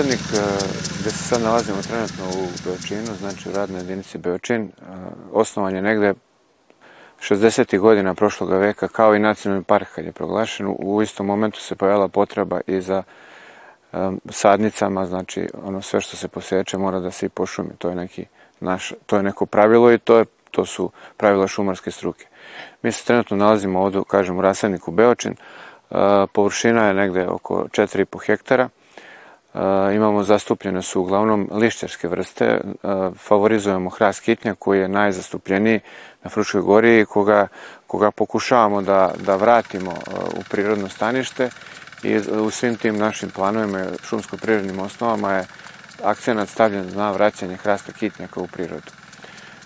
Rasadnik 0.00 0.32
e, 0.34 0.40
gde 1.00 1.10
se 1.10 1.24
sad 1.24 1.42
nalazimo 1.42 1.82
trenutno 1.82 2.24
u 2.24 2.48
Beočinu, 2.64 3.16
znači 3.20 3.48
u 3.48 3.52
radnoj 3.52 3.80
jedinici 3.80 4.18
Beočin, 4.18 4.62
e, 4.62 4.70
osnovan 5.32 5.74
je 5.74 5.82
negde 5.82 6.14
60. 7.20 7.78
godina 7.78 8.14
prošlog 8.14 8.50
veka, 8.50 8.88
kao 8.88 9.14
i 9.14 9.18
nacionalni 9.18 9.64
park 9.64 9.88
kad 9.94 10.04
je 10.04 10.12
proglašen, 10.12 10.74
u 10.78 11.02
istom 11.02 11.26
momentu 11.26 11.60
se 11.60 11.76
pojavila 11.76 12.08
potreba 12.08 12.60
i 12.66 12.80
za 12.80 13.02
um, 13.92 14.20
sadnicama, 14.28 15.06
znači 15.06 15.48
ono 15.62 15.82
sve 15.82 16.00
što 16.00 16.16
se 16.16 16.28
poseče 16.28 16.78
mora 16.78 17.00
da 17.00 17.10
se 17.10 17.26
i 17.26 17.28
pošumi, 17.28 17.70
to 17.78 17.88
je 17.88 17.94
neki 17.94 18.24
naš, 18.60 18.92
to 19.06 19.16
je 19.16 19.22
neko 19.22 19.46
pravilo 19.46 19.92
i 19.92 19.98
to, 19.98 20.18
je, 20.18 20.24
to 20.50 20.66
su 20.66 20.90
pravila 21.16 21.46
šumarske 21.46 21.90
struke. 21.90 22.26
Mi 22.82 22.92
se 22.92 23.04
trenutno 23.04 23.36
nalazimo 23.36 23.80
ovdje, 23.80 24.00
kažem, 24.08 24.38
u 24.38 24.40
rasadniku 24.40 24.90
Beočin, 24.90 25.36
površina 26.32 26.86
je 26.86 26.94
negde 26.94 27.28
oko 27.28 27.64
4,5 27.64 28.26
hektara, 28.26 28.68
imamo 29.94 30.22
zastupljene 30.22 30.82
su 30.82 31.00
uglavnom 31.00 31.48
lišćarske 31.52 32.08
vrste, 32.08 32.60
favorizujemo 33.16 33.90
hrast 33.90 34.20
kitnja 34.20 34.54
koji 34.54 34.80
je 34.80 34.88
najzastupljeniji 34.88 35.80
na 36.22 36.30
Fruškoj 36.30 36.60
gori 36.60 37.00
i 37.00 37.04
koga, 37.04 37.46
koga 37.86 38.10
pokušavamo 38.10 38.82
da, 38.82 39.14
da 39.26 39.36
vratimo 39.36 39.90
u 40.36 40.42
prirodno 40.50 40.88
stanište 40.88 41.50
i 42.02 42.16
u 42.16 42.50
svim 42.50 42.76
tim 42.76 42.96
našim 42.96 43.30
planovima 43.30 43.86
šumsko-prirodnim 44.02 44.80
osnovama 44.80 45.32
je 45.32 45.46
akcenat 46.04 46.48
stavljen 46.48 46.92
na 46.94 47.10
vraćanje 47.10 47.56
hrasta 47.56 47.92
kitnjaka 47.92 48.40
u 48.40 48.46
prirodu. 48.46 48.92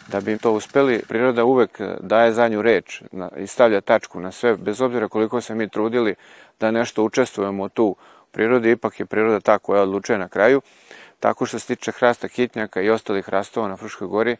Da 0.08 0.20
bi 0.20 0.38
to 0.38 0.52
uspeli, 0.52 1.02
priroda 1.08 1.44
uvek 1.44 1.80
daje 2.00 2.32
zadnju 2.32 2.62
reč 2.62 3.02
i 3.36 3.46
stavlja 3.46 3.80
tačku 3.80 4.20
na 4.20 4.32
sve, 4.32 4.56
bez 4.56 4.80
obzira 4.80 5.08
koliko 5.08 5.40
se 5.40 5.54
mi 5.54 5.68
trudili 5.68 6.14
da 6.60 6.70
nešto 6.70 7.04
učestvujemo 7.04 7.68
tu 7.68 7.96
prirodi, 8.34 8.70
ipak 8.70 9.00
je 9.00 9.06
priroda 9.06 9.40
ta 9.40 9.58
koja 9.58 9.82
odlučuje 9.82 10.18
na 10.18 10.28
kraju. 10.28 10.60
Tako 11.20 11.46
što 11.46 11.58
se 11.58 11.66
tiče 11.66 11.92
hrasta 11.92 12.28
kitnjaka 12.28 12.80
i 12.80 12.90
ostalih 12.90 13.24
hrastova 13.24 13.68
na 13.68 13.76
Fruškoj 13.76 14.08
gori, 14.08 14.36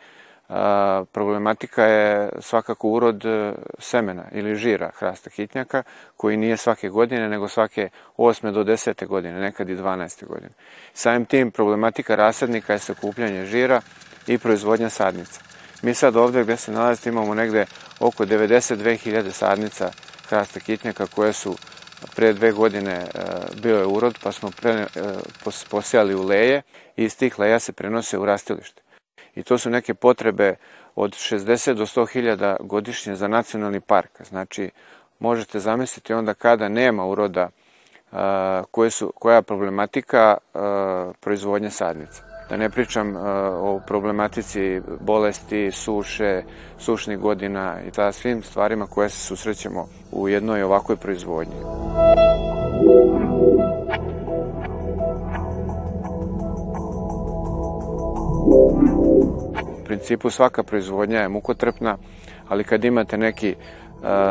problematika 1.12 1.84
je 1.84 2.28
svakako 2.40 2.88
urod 2.88 3.24
e, 3.24 3.52
semena 3.78 4.24
ili 4.32 4.56
žira 4.56 4.90
hrasta 4.98 5.30
kitnjaka, 5.30 5.82
koji 6.16 6.36
nije 6.36 6.56
svake 6.56 6.88
godine, 6.88 7.28
nego 7.28 7.48
svake 7.48 7.88
8. 8.16 8.52
do 8.52 8.64
10. 8.64 9.06
godine, 9.06 9.40
nekad 9.40 9.68
i 9.68 9.76
12. 9.76 10.26
godine. 10.26 10.52
Samim 10.92 11.24
tim 11.24 11.50
problematika 11.50 12.14
rasadnika 12.14 12.72
je 12.72 12.78
sakupljanje 12.78 13.44
žira 13.44 13.80
i 14.26 14.38
proizvodnja 14.38 14.90
sadnica. 14.90 15.40
Mi 15.82 15.94
sad 15.94 16.16
ovde 16.16 16.42
gde 16.42 16.56
se 16.56 16.72
nalazite 16.72 17.08
imamo 17.08 17.34
negde 17.34 17.66
oko 18.00 18.24
92.000 18.24 19.30
sadnica 19.30 19.90
hrasta 20.28 20.60
kitnjaka 20.60 21.06
koje 21.06 21.32
su 21.32 21.56
pre 22.16 22.32
dve 22.32 22.52
godine 22.52 22.92
e, 22.92 23.06
bio 23.62 23.78
je 23.78 23.86
urod, 23.86 24.18
pa 24.22 24.32
smo 24.32 24.50
pre, 24.60 24.70
e, 24.70 24.86
posijali 25.70 26.14
u 26.14 26.22
leje 26.22 26.62
i 26.96 27.04
iz 27.04 27.16
tih 27.16 27.38
leja 27.38 27.58
se 27.58 27.72
prenose 27.72 28.18
u 28.18 28.24
rastilište. 28.24 28.82
I 29.34 29.42
to 29.42 29.58
su 29.58 29.70
neke 29.70 29.94
potrebe 29.94 30.54
od 30.94 31.10
60 31.10 31.74
do 31.74 31.86
100 31.86 32.12
hiljada 32.12 32.56
godišnje 32.60 33.14
za 33.14 33.28
nacionalni 33.28 33.80
park. 33.80 34.22
Znači, 34.22 34.70
možete 35.18 35.60
zamisliti 35.60 36.14
onda 36.14 36.34
kada 36.34 36.68
nema 36.68 37.06
uroda 37.06 37.48
koje 38.70 38.90
su, 38.90 39.12
koja 39.18 39.36
je 39.36 39.42
problematika 39.42 40.36
proizvodnje 41.20 41.70
sadnica. 41.70 42.33
Da 42.48 42.56
ne 42.56 42.70
pričam 42.70 43.16
o 43.60 43.80
problematici 43.86 44.80
bolesti, 45.00 45.70
suše, 45.70 46.42
sušnih 46.78 47.18
godina 47.18 47.76
i 47.88 47.90
ta 47.90 48.12
svim 48.12 48.42
stvarima 48.42 48.86
koje 48.86 49.08
se 49.08 49.18
susrećemo 49.18 49.86
u 50.12 50.28
jednoj 50.28 50.62
ovakvoj 50.62 50.96
proizvodnji. 50.96 51.54
U 59.80 59.84
principu 59.84 60.30
svaka 60.30 60.62
proizvodnja 60.62 61.20
je 61.20 61.28
mukotrpna, 61.28 61.96
ali 62.48 62.64
kad 62.64 62.84
imate 62.84 63.18
neki, 63.18 63.54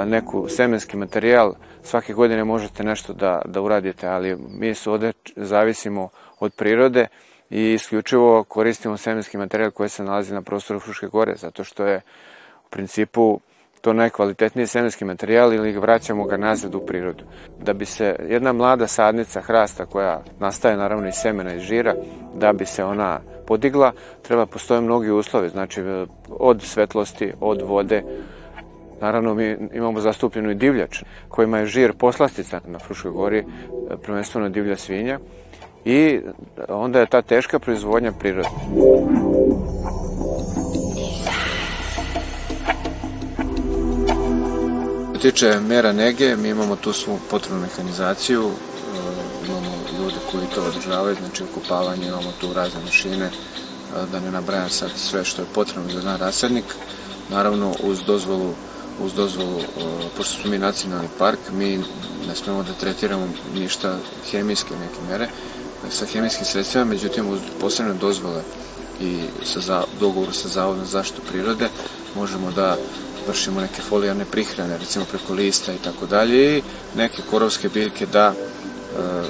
neku 0.06 0.48
semenski 0.50 0.98
materijal, 0.98 1.54
svake 1.84 2.14
godine 2.14 2.44
možete 2.44 2.84
nešto 2.84 3.14
da, 3.14 3.42
da 3.46 3.62
uradite, 3.62 4.08
ali 4.08 4.38
mi 4.60 4.76
se 4.76 4.90
ovde 4.90 5.14
zavisimo 5.36 6.10
od 6.40 6.54
prirode 6.54 7.08
i 7.54 7.74
isključivo 7.74 8.44
koristimo 8.44 8.98
semenski 8.98 9.38
materijal 9.38 9.72
koji 9.72 9.90
se 9.90 10.04
nalazi 10.04 10.34
na 10.34 10.42
prostoru 10.42 10.80
Fruške 10.80 11.08
gore, 11.08 11.36
zato 11.36 11.64
što 11.64 11.86
je 11.86 12.02
u 12.66 12.70
principu 12.70 13.40
to 13.82 13.94
najkvalitetniji 13.94 14.68
semenski 14.68 15.06
materijal 15.06 15.54
ili 15.54 15.72
vraćamo 15.72 16.26
ga 16.26 16.38
nazad 16.38 16.76
u 16.76 16.80
prirodu. 16.80 17.24
Da 17.60 17.74
bi 17.74 17.86
se 17.86 18.16
jedna 18.30 18.54
mlada 18.54 18.88
sadnica 18.88 19.42
hrasta 19.42 19.86
koja 19.86 20.24
nastaje 20.40 20.78
naravno 20.78 21.08
iz 21.08 21.16
semena 21.16 21.54
i 21.54 21.60
žira, 21.60 21.96
da 22.36 22.54
bi 22.54 22.66
se 22.66 22.84
ona 22.84 23.20
podigla, 23.48 23.92
treba 24.22 24.46
postoje 24.46 24.82
mnogi 24.82 25.12
uslovi, 25.12 25.50
znači 25.50 25.82
od 26.30 26.62
svetlosti, 26.62 27.34
od 27.40 27.62
vode, 27.62 28.04
Naravno, 29.02 29.34
mi 29.36 29.58
imamo 29.74 30.00
zastupljenu 30.00 30.52
i 30.52 30.56
divljač, 30.56 31.04
kojima 31.30 31.58
je 31.58 31.66
žir 31.66 31.94
poslastica 31.94 32.62
na 32.68 32.80
Fruškoj 32.80 33.12
gori, 33.12 33.44
prvenstveno 34.04 34.50
divlja 34.50 34.78
svinja, 34.78 35.20
i 35.86 36.20
onda 36.70 37.00
je 37.00 37.06
ta 37.06 37.22
teška 37.22 37.60
proizvodnja 37.60 38.12
prirodna. 38.12 38.50
tiče 45.24 45.60
mera 45.60 45.92
nege, 45.92 46.36
mi 46.36 46.50
imamo 46.50 46.76
tu 46.76 46.94
svu 46.94 47.20
potrebnu 47.30 47.62
mehanizaciju, 47.62 48.44
e, 48.44 48.52
imamo 49.48 49.72
ljude 50.00 50.16
koji 50.32 50.48
to 50.56 50.64
održavaju, 50.64 51.16
znači 51.16 51.44
okupavanje, 51.44 52.08
imamo 52.08 52.32
tu 52.42 52.54
razne 52.54 52.82
mašine, 52.86 53.26
e, 53.26 53.32
da 54.12 54.20
ne 54.20 54.32
nabrajam 54.32 54.70
sad 54.70 54.92
sve 54.96 55.26
što 55.26 55.42
je 55.42 55.48
potrebno 55.56 55.92
za 55.92 55.98
jedan 55.98 56.18
rasadnik. 56.18 56.66
Naravno, 57.30 57.74
uz 57.84 58.04
dozvolu 58.08 58.54
uz 59.00 59.14
dozvolu, 59.14 59.60
e, 59.60 59.64
pošto 60.18 60.42
smo 60.42 60.52
mi 60.52 60.58
nacionalni 60.58 61.08
park, 61.20 61.40
mi 61.52 61.78
ne 62.28 62.36
smemo 62.36 62.64
da 62.64 62.74
tretiramo 62.74 63.28
ništa 63.56 63.98
hemijske 64.32 64.74
neke 64.74 65.12
mere 65.12 65.28
sa 65.90 66.06
hemijskim 66.06 66.46
sredstvima, 66.46 66.86
međutim 66.86 67.30
uz 67.30 67.40
posebne 67.62 67.94
dozvole 67.94 68.42
i 69.02 69.20
sa 69.44 69.84
dogovoru 70.00 70.34
sa 70.34 70.48
Zavodom 70.48 70.86
zaštitu 70.86 71.22
prirode 71.30 71.70
možemo 72.16 72.52
da 72.52 72.78
vršimo 73.28 73.62
neke 73.62 73.82
folijarne 73.82 74.26
prihrane, 74.26 74.78
recimo 74.78 75.06
preko 75.12 75.34
lista 75.34 75.74
i 75.74 75.78
tako 75.84 76.06
dalje 76.06 76.58
i 76.58 76.62
neke 76.96 77.22
korovske 77.30 77.70
biljke 77.70 78.06
da 78.06 78.34
e, 78.34 78.34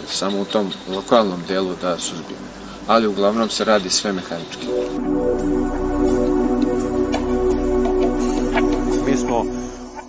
samo 0.07 0.41
u 0.41 0.45
tom 0.45 0.71
lokalnom 0.95 1.39
delu 1.47 1.71
da 1.81 1.97
suzbijemo. 1.97 2.45
Ali 2.87 3.07
uglavnom 3.07 3.49
se 3.49 3.65
radi 3.65 3.89
sve 3.89 4.11
mehanički. 4.11 4.67
Mi 9.07 9.17
smo 9.17 9.45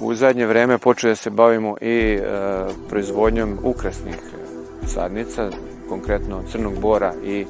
u 0.01 0.15
zadnje 0.15 0.47
vreme 0.47 0.79
počeli 0.79 1.11
da 1.11 1.17
se 1.17 1.31
bavimo 1.31 1.77
i 1.81 1.89
e, 1.89 2.21
proizvodnjom 2.89 3.59
ukrasnih 3.63 4.17
sadnica, 4.87 5.51
konkretno 5.89 6.43
crnog 6.53 6.81
bora 6.81 7.13
i 7.25 7.41
e, 7.41 7.47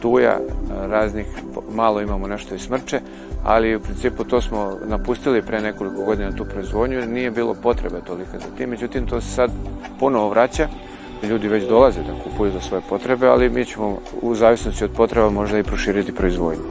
tuja, 0.00 0.32
e, 0.32 0.40
raznih, 0.86 1.26
malo 1.72 2.00
imamo 2.00 2.26
nešto 2.26 2.54
i 2.54 2.58
smrče, 2.58 3.00
ali 3.44 3.76
u 3.76 3.80
principu 3.80 4.24
to 4.24 4.40
smo 4.40 4.72
napustili 4.86 5.42
pre 5.42 5.60
nekoliko 5.60 6.04
godina 6.04 6.32
tu 6.32 6.44
proizvodnju 6.44 7.06
nije 7.06 7.30
bilo 7.30 7.54
potrebe 7.54 8.00
tolika 8.06 8.38
za 8.38 8.56
tim. 8.56 8.70
Međutim, 8.70 9.06
to 9.06 9.20
se 9.20 9.28
sad 9.28 9.50
ponovo 10.00 10.28
vraća. 10.28 10.68
Ljudi 11.22 11.48
već 11.48 11.68
dolaze 11.68 12.00
da 12.00 12.22
kupuju 12.24 12.52
za 12.52 12.60
svoje 12.60 12.82
potrebe, 12.88 13.26
ali 13.26 13.50
mi 13.50 13.64
ćemo 13.64 13.98
u 14.22 14.34
zavisnosti 14.34 14.84
od 14.84 14.90
potreba 14.96 15.30
možda 15.30 15.58
i 15.58 15.62
proširiti 15.62 16.14
proizvodnju. 16.14 16.62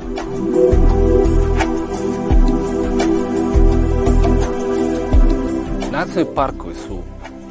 Nacionalni 5.92 6.36
parkovi 6.36 6.76
su 6.76 6.98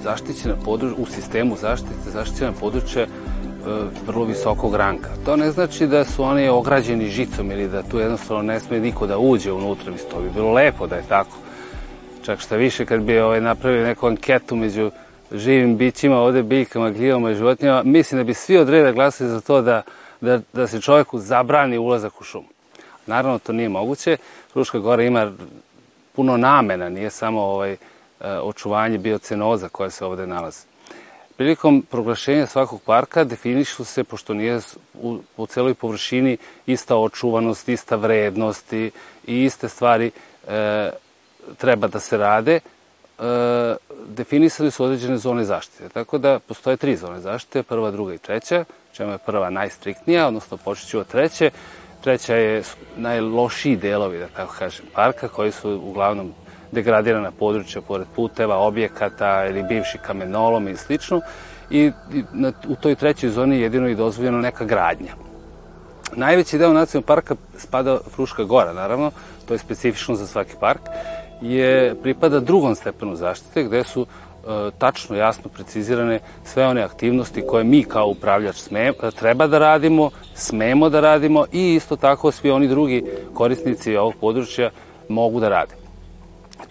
zaštićena 0.03 0.55
područja, 0.65 1.03
u 1.03 1.07
sistemu 1.07 1.57
zaštite 1.57 2.11
zaštićena 2.11 2.53
područja 2.61 3.07
E, 3.67 3.85
vrlo 4.07 4.25
visokog 4.25 4.75
ranka. 4.75 5.09
To 5.25 5.37
ne 5.37 5.51
znači 5.51 5.87
da 5.87 6.05
su 6.05 6.23
oni 6.25 6.49
ograđeni 6.49 7.09
žicom 7.09 7.51
ili 7.51 7.69
da 7.69 7.83
tu 7.83 7.99
jednostavno 7.99 8.43
ne 8.43 8.61
sme 8.61 8.81
niko 8.81 9.07
da 9.07 9.19
uđe 9.19 9.53
unutra, 9.53 9.93
mislim, 9.93 10.11
to 10.11 10.21
bi 10.21 10.31
bilo 10.35 10.53
lepo 10.53 10.87
da 10.87 10.97
je 10.97 11.03
tako. 11.09 11.37
Čak 12.25 12.41
šta 12.41 12.57
više, 12.57 12.87
kad 12.87 13.01
bi 13.01 13.19
ovaj, 13.19 13.41
napravili 13.41 13.85
neku 13.85 14.07
anketu 14.07 14.57
među 14.57 14.91
živim 15.33 15.77
bićima, 15.77 16.19
ovde 16.19 16.43
biljkama, 16.43 16.91
gljivama 16.91 17.31
i 17.31 17.35
životinjama, 17.35 17.83
mislim 17.83 18.19
da 18.19 18.25
bi 18.25 18.35
svi 18.35 18.59
od 18.59 18.69
reda 18.69 18.93
glasili 18.93 19.31
za 19.31 19.41
to 19.41 19.63
da, 19.63 19.83
da, 20.21 20.41
da 20.53 20.67
se 20.67 20.81
čovjeku 20.81 21.19
zabrani 21.19 21.79
ulazak 21.79 22.21
u 22.21 22.25
šumu. 22.25 22.49
Naravno, 23.07 23.39
to 23.39 23.53
nije 23.53 23.69
moguće. 23.69 24.17
Fruška 24.53 24.79
gora 24.79 25.03
ima 25.03 25.33
puno 26.13 26.37
namena, 26.37 26.89
nije 26.89 27.11
samo 27.11 27.41
ovaj, 27.41 27.77
očuvanje 28.43 28.99
biocenoza 28.99 29.69
koja 29.69 29.91
se 29.91 30.05
ovde 30.05 30.27
nalazi. 30.27 30.73
Prilikom 31.37 31.83
proglašenja 31.91 32.47
svakog 32.47 32.83
parka 32.83 33.25
definišu 33.25 33.85
se, 33.85 34.05
pošto 34.05 34.35
nije 34.35 34.61
u, 34.95 35.19
u 35.37 35.47
celoj 35.47 35.75
površini 35.75 36.37
ista 36.67 36.97
očuvanost, 36.97 37.69
ista 37.69 37.97
vrednost 37.97 38.73
i, 38.73 38.91
i 39.27 39.45
iste 39.45 39.69
stvari 39.69 40.11
e, 40.49 40.91
treba 41.59 41.87
da 41.87 42.01
se 42.01 42.17
rade, 42.17 42.55
e, 42.55 42.61
definisali 44.07 44.71
su 44.71 44.85
određene 44.85 45.17
zone 45.17 45.45
zaštite. 45.45 45.89
Tako 45.89 46.19
da 46.19 46.39
postoje 46.39 46.77
tri 46.77 46.97
zone 46.97 47.21
zaštite, 47.21 47.63
prva, 47.63 47.91
druga 47.91 48.15
i 48.15 48.19
treća, 48.19 48.65
čemu 48.93 49.13
je 49.13 49.19
prva 49.19 49.51
najstriktnija, 49.51 50.27
odnosno 50.27 50.57
počet 50.57 50.89
ću 50.89 50.99
od 50.99 51.07
treće. 51.07 51.51
Treća 52.01 52.37
je 52.37 52.63
najlošiji 52.97 53.77
delovi, 53.77 54.19
da 54.19 54.29
tako 54.29 54.55
kažem, 54.59 54.87
parka, 54.95 55.29
koji 55.29 55.53
su 55.53 55.81
uglavnom 55.85 56.35
degradirana 56.73 57.31
područja 57.31 57.81
pored 57.81 58.07
puteva, 58.17 58.57
objekata 58.57 59.47
ili 59.49 59.63
bivši 59.63 59.99
kamenolom 59.99 60.69
i 60.69 60.77
slično. 60.77 61.21
I 61.71 61.91
na, 62.33 62.53
u 62.69 62.75
toj 62.77 62.95
trećoj 62.95 63.31
zoni 63.31 63.61
jedino 63.61 63.89
i 63.89 63.95
dozvoljeno 63.95 64.39
neka 64.39 64.65
gradnja. 64.65 65.15
Najveći 66.17 66.59
deo 66.59 66.73
nacionalnog 66.73 67.07
parka 67.07 67.35
spada 67.57 67.99
Fruška 68.11 68.45
gora, 68.45 68.73
naravno, 68.73 69.11
to 69.49 69.55
je 69.55 69.59
specifično 69.59 70.15
za 70.15 70.27
svaki 70.27 70.53
park, 70.61 70.81
je 71.41 71.95
pripada 72.03 72.41
drugom 72.41 72.75
stepenu 72.75 73.17
zaštite, 73.17 73.65
gde 73.65 73.85
su 73.85 74.07
e, 74.07 74.71
tačno, 74.79 75.17
jasno 75.17 75.51
precizirane 75.51 76.21
sve 76.45 76.67
one 76.67 76.83
aktivnosti 76.83 77.47
koje 77.47 77.65
mi 77.65 77.85
kao 77.85 78.07
upravljač 78.07 78.57
sme, 78.57 78.93
treba 79.19 79.47
da 79.47 79.59
radimo, 79.59 80.11
smemo 80.35 80.89
da 80.89 81.01
radimo 81.01 81.45
i 81.53 81.75
isto 81.75 81.97
tako 81.97 82.33
svi 82.33 82.51
oni 82.51 82.69
drugi 82.69 83.05
korisnici 83.35 83.97
ovog 83.97 84.15
područja 84.21 84.71
mogu 85.09 85.41
da 85.41 85.49
rade. 85.49 85.82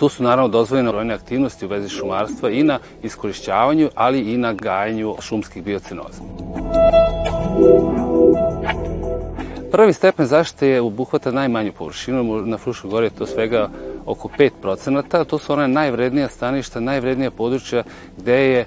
Tu 0.01 0.09
su 0.09 0.23
naravno 0.23 0.47
dozvoljene 0.47 0.91
brojne 0.91 1.13
aktivnosti 1.13 1.65
u 1.65 1.69
vezi 1.69 1.89
šumarstva 1.89 2.49
i 2.49 2.63
na 2.63 2.79
iskorišćavanju, 3.03 3.89
ali 3.95 4.33
i 4.33 4.37
na 4.37 4.53
gajanju 4.53 5.15
šumskih 5.19 5.63
biocenoza. 5.63 6.21
Prvi 9.71 9.93
stepen 9.93 10.25
zaštite 10.25 10.67
je 10.67 10.81
obuhvata 10.81 11.31
najmanju 11.31 11.73
površinu, 11.77 12.23
na 12.45 12.57
Fruškoj 12.57 12.89
gori 12.89 13.05
je 13.05 13.09
to 13.09 13.25
svega 13.25 13.69
oko 14.05 14.29
5%, 14.63 15.25
to 15.25 15.39
su 15.39 15.53
one 15.53 15.67
najvrednija 15.67 16.29
staništa, 16.29 16.79
najvrednija 16.79 17.31
područja 17.31 17.83
gde 18.17 18.51
je 18.51 18.59
e, 18.59 18.65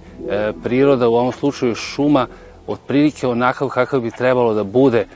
priroda, 0.62 1.08
u 1.08 1.14
ovom 1.14 1.32
slučaju 1.32 1.74
šuma, 1.74 2.26
otprilike 2.66 3.26
onakav 3.26 3.68
kakav 3.68 4.00
bi 4.00 4.10
trebalo 4.10 4.54
da 4.54 4.64
bude 4.64 5.00
e, 5.00 5.06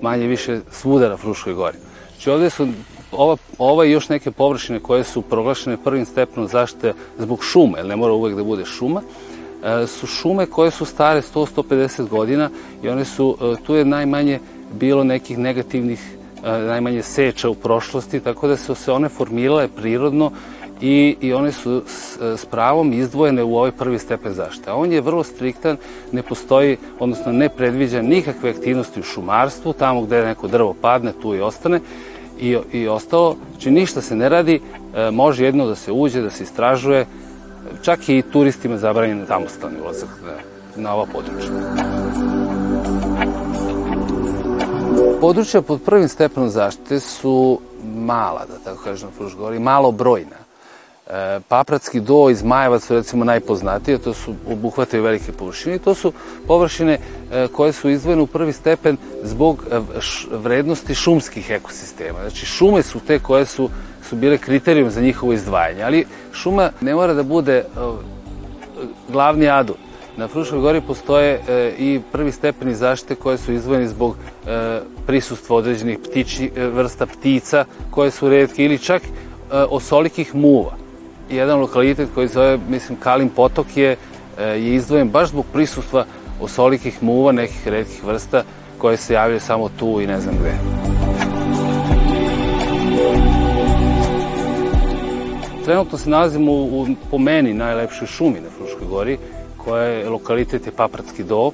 manje 0.00 0.26
više 0.26 0.60
svuda 0.70 1.08
na 1.08 1.16
Fruškoj 1.16 1.54
gori. 1.54 1.78
Znači 2.10 2.30
ovde 2.30 2.50
su 2.50 2.68
ova, 3.16 3.36
ova 3.58 3.84
i 3.84 3.90
još 3.90 4.08
neke 4.08 4.30
površine 4.30 4.80
koje 4.80 5.04
su 5.04 5.22
proglašene 5.22 5.76
prvim 5.76 6.04
stepenom 6.04 6.48
zaštite 6.48 6.92
zbog 7.18 7.44
šume, 7.44 7.78
jer 7.78 7.86
ne 7.86 7.96
mora 7.96 8.12
uvek 8.12 8.36
da 8.36 8.44
bude 8.44 8.64
šuma, 8.64 9.02
e, 9.02 9.86
su 9.86 10.06
šume 10.06 10.46
koje 10.46 10.70
su 10.70 10.84
stare 10.84 11.22
100-150 11.22 12.08
godina 12.08 12.50
i 12.82 12.88
one 12.88 13.04
su, 13.04 13.36
e, 13.40 13.64
tu 13.66 13.74
je 13.74 13.84
najmanje 13.84 14.40
bilo 14.72 15.04
nekih 15.04 15.38
negativnih 15.38 16.16
e, 16.44 16.58
najmanje 16.58 17.02
seča 17.02 17.48
u 17.48 17.54
prošlosti, 17.54 18.20
tako 18.20 18.48
da 18.48 18.56
su 18.56 18.74
se 18.74 18.92
one 18.92 19.08
formirale 19.08 19.68
prirodno 19.68 20.30
i, 20.80 21.16
i 21.20 21.32
one 21.32 21.52
su 21.52 21.82
s, 21.86 22.18
s 22.20 22.44
pravom 22.44 22.92
izdvojene 22.92 23.42
u 23.42 23.56
ovaj 23.56 23.72
prvi 23.72 23.98
stepen 23.98 24.32
zaštite. 24.32 24.72
On 24.72 24.92
je 24.92 25.00
vrlo 25.00 25.24
striktan, 25.24 25.76
ne 26.12 26.22
postoji, 26.22 26.76
odnosno 26.98 27.32
ne 27.32 27.48
predviđa 27.48 28.02
nikakve 28.02 28.50
aktivnosti 28.50 29.00
u 29.00 29.02
šumarstvu, 29.02 29.72
tamo 29.72 30.02
gde 30.02 30.24
neko 30.24 30.48
drvo 30.48 30.74
padne, 30.80 31.12
tu 31.22 31.34
i 31.34 31.40
ostane, 31.40 31.80
i, 32.40 32.58
i 32.72 32.88
ostalo. 32.88 33.36
Znači 33.50 33.70
ništa 33.70 34.00
se 34.00 34.16
ne 34.16 34.28
radi, 34.28 34.60
e, 34.94 35.10
može 35.10 35.44
jedno 35.44 35.66
da 35.66 35.74
se 35.74 35.92
uđe, 35.92 36.22
da 36.22 36.30
se 36.30 36.42
istražuje, 36.42 37.06
čak 37.82 38.08
i 38.08 38.22
turistima 38.32 38.78
zabranjen 38.78 39.26
samostalni 39.26 39.76
ulazak 39.84 40.08
na, 40.24 40.82
na 40.82 40.94
ova 40.94 41.06
područja. 41.12 41.50
Područja 45.20 45.62
pod 45.62 45.82
prvim 45.82 46.08
stepenom 46.08 46.48
zaštite 46.48 47.00
su 47.00 47.60
mala, 47.96 48.46
da 48.46 48.58
tako 48.64 48.84
kažem, 48.84 49.08
na 49.18 49.58
malo 49.58 49.92
brojna. 49.92 50.36
E, 51.10 51.40
Papratski 51.48 52.00
do 52.00 52.30
i 52.30 52.34
Zmajevac 52.34 52.82
su 52.82 52.94
recimo 52.94 53.24
najpoznatije, 53.24 53.98
to 53.98 54.14
su 54.14 54.34
obuhvataju 54.50 55.02
velike 55.02 55.32
površine 55.32 55.76
i 55.76 55.78
to 55.78 55.94
su 55.94 56.12
površine 56.46 56.98
e, 57.32 57.48
koje 57.52 57.72
su 57.72 57.90
izdvojene 57.90 58.22
u 58.22 58.26
prvi 58.26 58.52
stepen 58.52 58.96
zbog 59.22 59.64
e, 59.70 59.80
vrednosti 60.30 60.94
šumskih 60.94 61.50
ekosistema. 61.50 62.18
Znači 62.20 62.46
šume 62.46 62.82
su 62.82 63.00
te 63.00 63.18
koje 63.18 63.46
su, 63.46 63.70
su 64.08 64.16
bile 64.16 64.38
kriterijum 64.38 64.90
za 64.90 65.00
njihovo 65.00 65.32
izdvajanje, 65.32 65.82
ali 65.82 66.06
šuma 66.32 66.70
ne 66.80 66.94
mora 66.94 67.14
da 67.14 67.22
bude 67.22 67.64
glavni 69.08 69.48
adut. 69.48 69.76
Na 70.16 70.28
Fruškoj 70.28 70.58
gori 70.58 70.80
postoje 70.80 71.40
e, 71.48 71.74
i 71.78 72.00
prvi 72.12 72.32
stepeni 72.32 72.74
zaštite 72.74 73.14
koje 73.14 73.38
su 73.38 73.52
izdvojeni 73.52 73.88
zbog 73.88 74.16
e, 74.46 74.80
prisustva 75.06 75.56
određenih 75.56 75.98
ptiči, 75.98 76.50
vrsta 76.56 77.06
ptica 77.06 77.64
koje 77.90 78.10
su 78.10 78.28
redke 78.28 78.64
ili 78.64 78.78
čak 78.78 79.02
e, 79.02 79.08
osolikih 79.56 80.34
muva 80.34 80.83
jedan 81.30 81.60
lokalitet 81.60 82.08
koji 82.14 82.28
zove, 82.28 82.58
mislim, 82.68 82.98
Kalim 82.98 83.28
potok 83.28 83.76
je, 83.76 83.96
e, 84.38 84.44
je 84.44 84.74
izdvojen 84.74 85.08
baš 85.08 85.28
zbog 85.28 85.44
prisustva 85.52 86.04
osolikih 86.40 87.02
muva, 87.02 87.32
nekih 87.32 87.68
redkih 87.68 88.04
vrsta 88.04 88.42
koje 88.78 88.96
se 88.96 89.14
javljaju 89.14 89.40
samo 89.40 89.68
tu 89.78 90.00
i 90.00 90.06
ne 90.06 90.20
znam 90.20 90.34
gde. 90.40 90.52
Trenutno 95.64 95.98
se 95.98 96.10
nalazimo 96.10 96.52
u, 96.52 96.82
u 96.82 96.86
po 97.10 97.18
meni, 97.18 97.54
najlepšoj 97.54 98.06
šumi 98.06 98.40
na 98.40 98.48
Fruškoj 98.58 98.86
gori, 98.86 99.18
koja 99.56 99.84
je 99.84 100.10
lokalitet 100.10 100.66
je 100.66 100.72
Papratski 100.72 101.24
do. 101.24 101.50
E, 101.50 101.52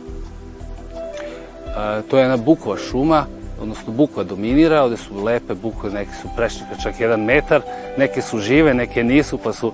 to 2.10 2.18
je 2.18 2.22
jedna 2.22 2.36
bukva 2.36 2.76
šuma, 2.76 3.26
odnosno 3.60 3.92
bukva 3.92 4.24
dominira, 4.24 4.82
ovde 4.82 4.96
su 4.96 5.24
lepe 5.24 5.54
bukve, 5.54 5.90
neke 5.90 6.10
su 6.22 6.28
prešljika 6.36 6.76
čak 6.82 7.00
jedan 7.00 7.24
metar, 7.24 7.62
neke 7.98 8.22
su 8.22 8.38
žive, 8.38 8.74
neke 8.74 9.04
nisu, 9.04 9.38
pa 9.38 9.52
su 9.52 9.72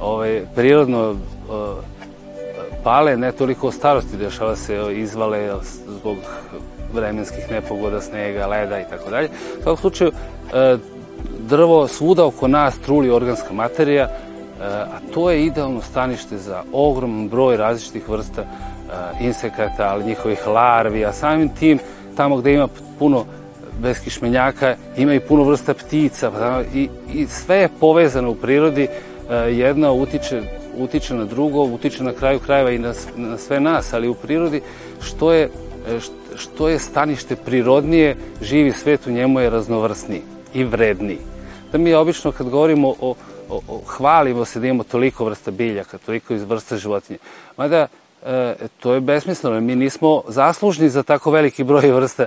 ovaj, 0.00 0.42
prirodno 0.54 1.10
uh, 1.10 1.16
pale, 2.84 3.16
ne 3.16 3.32
toliko 3.32 3.68
o 3.68 3.72
starosti, 3.72 4.16
dešava 4.16 4.56
se 4.56 4.76
izvale 4.92 5.52
zbog 6.00 6.16
vremenskih 6.94 7.50
nepogoda, 7.50 8.00
snega, 8.00 8.46
leda 8.46 8.80
i 8.80 8.84
tako 8.90 9.10
dalje. 9.10 9.28
U 9.28 9.62
svakom 9.62 9.76
slučaju, 9.76 10.10
uh, 10.10 10.80
drvo 11.48 11.88
svuda 11.88 12.24
oko 12.24 12.48
nas 12.48 12.78
truli 12.78 13.10
organska 13.10 13.52
materija, 13.52 14.08
a 14.60 14.98
to 15.14 15.30
je 15.30 15.44
idealno 15.44 15.82
stanište 15.82 16.38
za 16.38 16.62
ogroman 16.72 17.28
broj 17.28 17.56
različitih 17.56 18.08
vrsta 18.08 18.44
insekata, 19.20 19.88
ali 19.88 20.04
njihovih 20.04 20.46
larvi, 20.46 21.04
a 21.04 21.12
samim 21.12 21.48
tim 21.48 21.78
tamo 22.16 22.36
gde 22.36 22.54
ima 22.54 22.68
puno 22.98 23.24
beskišmenjaka, 23.82 24.76
ima 24.96 25.14
i 25.14 25.20
puno 25.20 25.44
vrsta 25.44 25.74
ptica 25.74 26.30
pa 26.30 26.62
i, 26.74 26.88
i 27.14 27.26
sve 27.26 27.56
je 27.56 27.68
povezano 27.80 28.30
u 28.30 28.34
prirodi, 28.34 28.88
e, 29.30 29.34
jedno 29.34 29.92
utiče, 29.94 30.42
utiče 30.76 31.14
na 31.14 31.24
drugo, 31.24 31.62
utiče 31.62 32.04
na 32.04 32.12
kraju 32.12 32.38
krajeva 32.38 32.70
i 32.70 32.78
na, 32.78 32.94
na 33.16 33.38
sve 33.38 33.60
nas, 33.60 33.92
ali 33.92 34.08
u 34.08 34.14
prirodi 34.14 34.60
što 35.00 35.32
je, 35.32 35.44
e, 35.44 35.98
što 36.36 36.68
je 36.68 36.78
stanište 36.78 37.36
prirodnije, 37.36 38.16
živi 38.42 38.72
svet 38.72 39.06
u 39.06 39.10
njemu 39.10 39.40
je 39.40 39.50
raznovrsniji 39.50 40.22
i 40.54 40.64
vredniji. 40.64 41.18
Da 41.72 41.78
mi 41.78 41.94
obično 41.94 42.32
kad 42.32 42.48
govorimo 42.48 42.88
o, 42.88 43.14
o, 43.48 43.60
o 43.68 43.80
hvalimo 43.86 44.44
se 44.44 44.60
da 44.60 44.66
imamo 44.66 44.82
toliko 44.82 45.24
vrsta 45.24 45.50
biljaka, 45.50 45.98
toliko 45.98 46.34
iz 46.34 46.42
vrsta 46.42 46.76
životinje. 46.76 47.18
Mada 47.56 47.86
e, 48.26 48.54
to 48.80 48.94
je 48.94 49.00
besmisleno, 49.00 49.60
mi 49.60 49.76
nismo 49.76 50.22
zaslužni 50.28 50.88
za 50.88 51.02
tako 51.02 51.30
veliki 51.30 51.64
broj 51.64 51.90
vrsta 51.92 52.26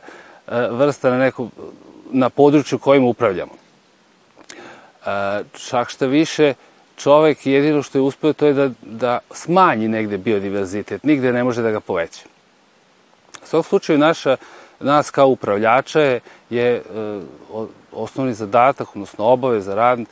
E, 0.51 0.67
vrsta 0.71 1.09
na, 1.09 1.17
neku, 1.17 1.49
na 2.11 2.29
području 2.29 2.79
kojim 2.79 3.05
upravljamo. 3.05 3.51
E, 5.05 5.43
čak 5.69 5.89
šta 5.89 6.05
više, 6.05 6.53
čovek 6.97 7.45
jedino 7.45 7.83
što 7.83 7.97
je 7.97 8.01
uspeo 8.01 8.33
to 8.33 8.45
je 8.45 8.53
da, 8.53 8.69
da 8.81 9.19
smanji 9.31 9.87
negde 9.87 10.17
biodiverzitet, 10.17 11.03
nigde 11.03 11.33
ne 11.33 11.43
može 11.43 11.61
da 11.61 11.71
ga 11.71 11.79
poveća. 11.79 12.25
U 13.43 13.47
svog 13.47 13.65
slučaju 13.65 13.99
naša, 13.99 14.37
nas 14.79 15.11
kao 15.11 15.27
upravljača 15.27 15.99
je, 15.99 16.19
je 16.49 16.83
osnovni 17.91 18.33
zadatak, 18.33 18.95
odnosno 18.95 19.25
obaveza 19.25 19.75
rad, 19.75 19.99
e, 19.99 20.05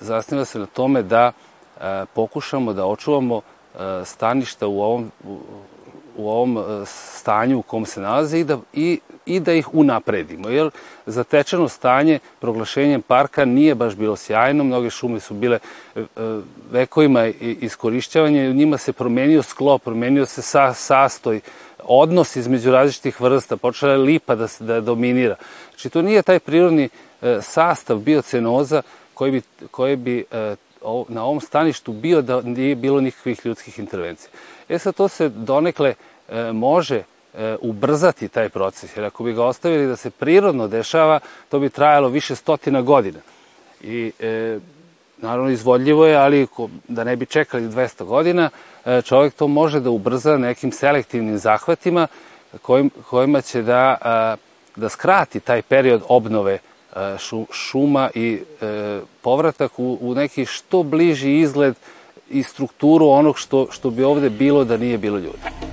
zasniva 0.00 0.44
se 0.44 0.58
na 0.58 0.66
tome 0.66 1.02
da 1.02 1.32
pokušamo 2.14 2.72
da 2.72 2.86
očuvamo 2.86 3.40
staništa 4.04 4.66
u 4.66 4.80
ovom, 4.80 5.12
u, 6.18 6.30
ovom 6.30 6.58
e, 6.58 6.86
stanju 6.86 7.58
u 7.58 7.62
kom 7.62 7.86
se 7.86 8.00
nalaze 8.00 8.38
i 8.38 8.44
da, 8.44 8.58
i, 8.72 9.00
i 9.26 9.40
da 9.40 9.52
ih 9.52 9.74
unapredimo. 9.74 10.48
Jer 10.48 10.70
zatečeno 11.06 11.68
stanje 11.68 12.18
proglašenjem 12.40 13.02
parka 13.02 13.44
nije 13.44 13.74
baš 13.74 13.94
bilo 13.94 14.16
sjajno, 14.16 14.64
mnoge 14.64 14.90
šume 14.90 15.20
su 15.20 15.34
bile 15.34 15.58
e, 15.96 16.00
e, 16.00 16.04
vekovima 16.70 17.26
iskorišćavanje, 17.40 18.50
u 18.50 18.54
njima 18.54 18.78
se 18.78 18.92
promenio 18.92 19.42
sklop, 19.42 19.82
promenio 19.82 20.26
se 20.26 20.42
sa, 20.42 20.74
sastoj, 20.74 21.40
odnos 21.84 22.36
između 22.36 22.70
različitih 22.70 23.20
vrsta, 23.20 23.56
počela 23.56 23.92
je 23.92 23.98
lipa 23.98 24.34
da, 24.34 24.46
da 24.60 24.80
dominira. 24.80 25.36
Znači, 25.70 25.90
to 25.90 26.02
nije 26.02 26.22
taj 26.22 26.38
prirodni 26.38 26.88
sastav 27.42 27.98
biocenoza 27.98 28.82
koji 29.14 29.32
bi, 29.32 29.42
koji 29.70 29.96
bi 29.96 30.24
na 31.08 31.24
ovom 31.24 31.40
staništu 31.40 31.92
bio 31.92 32.22
da 32.22 32.40
nije 32.42 32.74
bilo 32.74 33.00
nikakvih 33.00 33.40
ljudskih 33.44 33.78
intervencija. 33.78 34.30
E 34.68 34.78
sad 34.78 34.94
to 34.94 35.08
se 35.08 35.28
donekle 35.28 35.94
e, 36.28 36.52
može 36.52 36.96
e, 36.96 37.56
ubrzati 37.60 38.28
taj 38.28 38.48
proces, 38.48 38.96
jer 38.96 39.04
ako 39.04 39.24
bi 39.24 39.32
ga 39.32 39.44
ostavili 39.44 39.86
da 39.86 39.96
se 39.96 40.10
prirodno 40.10 40.68
dešava, 40.68 41.20
to 41.48 41.58
bi 41.58 41.68
trajalo 41.68 42.08
više 42.08 42.34
stotina 42.34 42.82
godina. 42.82 43.18
I 43.82 44.12
e, 44.20 44.58
naravno 45.18 45.50
izvodljivo 45.50 46.06
je, 46.06 46.16
ali 46.16 46.46
da 46.88 47.04
ne 47.04 47.16
bi 47.16 47.26
čekali 47.26 47.68
200 47.68 48.04
godina, 48.04 48.50
e, 48.84 49.02
čovjek 49.02 49.34
to 49.34 49.48
može 49.48 49.80
da 49.80 49.90
ubrza 49.90 50.36
nekim 50.36 50.72
selektivnim 50.72 51.38
zahvatima 51.38 52.06
kojim, 52.62 52.90
kojima 53.10 53.40
će 53.40 53.62
da, 53.62 54.36
da 54.76 54.88
skrati 54.88 55.40
taj 55.40 55.62
period 55.62 56.02
obnove 56.08 56.58
šuma 57.52 58.10
i 58.14 58.40
povratak 59.22 59.78
u, 59.78 59.98
u 60.00 60.14
neki 60.14 60.46
što 60.46 60.82
bliži 60.82 61.38
izgled 61.38 61.74
i 62.30 62.42
strukturu 62.42 63.06
onog 63.06 63.38
što, 63.38 63.66
što 63.70 63.90
bi 63.90 64.04
ovde 64.04 64.30
bilo 64.30 64.64
da 64.64 64.76
nije 64.76 64.98
bilo 64.98 65.18
ljudi. 65.18 65.67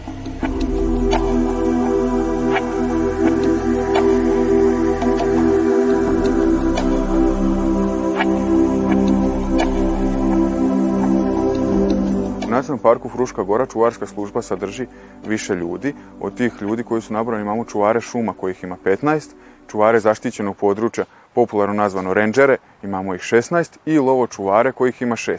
Nacionalnom 12.65 12.84
parku 12.84 13.10
Fruška 13.10 13.43
Gora 13.43 13.65
čuvarska 13.65 14.07
služba 14.07 14.41
sadrži 14.41 14.88
više 15.25 15.55
ljudi. 15.55 15.93
Od 16.19 16.38
tih 16.38 16.53
ljudi 16.62 16.84
koji 16.84 17.01
su 17.01 17.13
nabrani 17.13 17.41
imamo 17.41 17.65
čuvare 17.65 18.01
šuma 18.01 18.34
kojih 18.34 18.63
ima 18.63 18.77
15, 18.86 19.29
čuvare 19.67 20.00
zaštićenog 20.00 20.57
područja, 20.57 21.05
popularno 21.34 21.74
nazvano 21.74 22.13
renđere, 22.13 22.57
imamo 22.84 23.15
ih 23.15 23.22
16 23.22 23.77
i 23.86 24.00
lovo 24.00 24.27
čuvare 24.27 24.72
kojih 24.72 25.01
ima 25.01 25.15
6. 25.15 25.38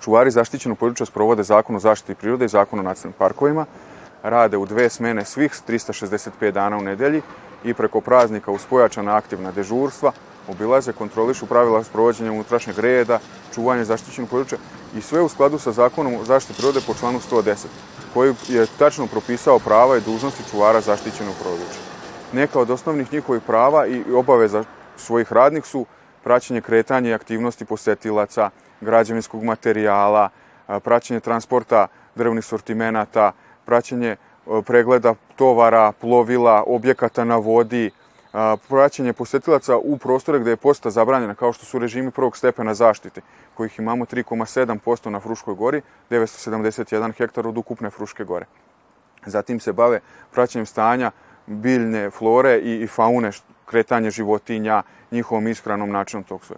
Čuvari 0.00 0.30
zaštićenog 0.30 0.78
područja 0.78 1.06
sprovode 1.06 1.42
zakon 1.42 1.76
o 1.76 1.78
zaštiti 1.78 2.14
prirode 2.14 2.44
i 2.44 2.48
zakon 2.48 2.78
o 2.78 2.82
nacionalnim 2.82 3.18
parkovima, 3.18 3.66
rade 4.22 4.56
u 4.56 4.66
dve 4.66 4.88
smene 4.88 5.24
svih 5.24 5.52
365 5.68 6.50
dana 6.50 6.76
u 6.76 6.82
nedelji 6.82 7.22
i 7.64 7.74
preko 7.74 8.00
praznika 8.00 8.50
uz 8.50 8.66
pojačana 8.70 9.16
aktivna 9.16 9.52
dežurstva 9.52 10.12
obilaze, 10.48 10.92
kontrolišu 10.92 11.46
pravila 11.46 11.84
sprovođenja 11.84 12.32
unutrašnjeg 12.32 12.78
reda, 12.78 13.18
čuvanje 13.54 13.84
zaštićenog 13.84 14.30
područja 14.30 14.58
i 14.96 15.00
sve 15.00 15.22
u 15.22 15.28
skladu 15.28 15.58
sa 15.58 15.72
zakonom 15.72 16.14
o 16.14 16.24
zaštiti 16.24 16.58
prirode 16.58 16.80
po 16.86 16.94
članu 16.94 17.20
110, 17.30 17.66
koji 18.14 18.34
je 18.48 18.66
tačno 18.78 19.06
propisao 19.06 19.58
prava 19.58 19.96
i 19.96 20.00
dužnosti 20.00 20.42
čuvara 20.50 20.80
zaštićenog 20.80 21.34
područja. 21.42 21.82
Neka 22.32 22.60
od 22.60 22.70
osnovnih 22.70 23.12
njihovih 23.12 23.42
prava 23.46 23.86
i 23.86 24.02
obaveza 24.12 24.64
svojih 24.96 25.32
radnih 25.32 25.66
su 25.66 25.86
praćenje 26.24 26.60
kretanja 26.60 27.10
i 27.10 27.14
aktivnosti 27.14 27.64
posetilaca, 27.64 28.50
građevinskog 28.80 29.44
materijala, 29.44 30.28
praćenje 30.84 31.20
transporta 31.20 31.86
drvnih 32.14 32.44
sortimenata, 32.44 33.32
praćenje 33.64 34.16
pregleda 34.64 35.14
tovara, 35.36 35.92
plovila, 35.92 36.64
objekata 36.66 37.24
na 37.24 37.36
vodi, 37.36 37.90
praćenje 38.68 39.12
posetilaca 39.12 39.76
u 39.76 39.98
prostore 39.98 40.38
gde 40.38 40.50
je 40.50 40.56
posta 40.56 40.90
zabranjena, 40.90 41.34
kao 41.34 41.52
što 41.52 41.66
su 41.66 41.78
režimi 41.78 42.10
prvog 42.10 42.36
stepena 42.36 42.74
zaštite, 42.74 43.20
kojih 43.58 43.78
imamo 43.78 44.04
3,7% 44.04 45.10
na 45.10 45.20
Fruškoj 45.20 45.54
gori, 45.54 45.82
971 46.10 47.12
hektar 47.18 47.46
od 47.46 47.58
ukupne 47.58 47.90
Fruške 47.90 48.24
gore. 48.24 48.46
Zatim 49.26 49.60
se 49.60 49.72
bave 49.72 50.00
praćenjem 50.30 50.66
stanja 50.66 51.10
biljne 51.46 52.10
flore 52.10 52.58
i, 52.58 52.82
i 52.82 52.86
faune, 52.86 53.32
kretanje 53.66 54.10
životinja, 54.10 54.82
njihovom 55.10 55.48
ishranom 55.48 55.90
načinom 55.90 56.24
tog 56.24 56.44
sve. 56.44 56.56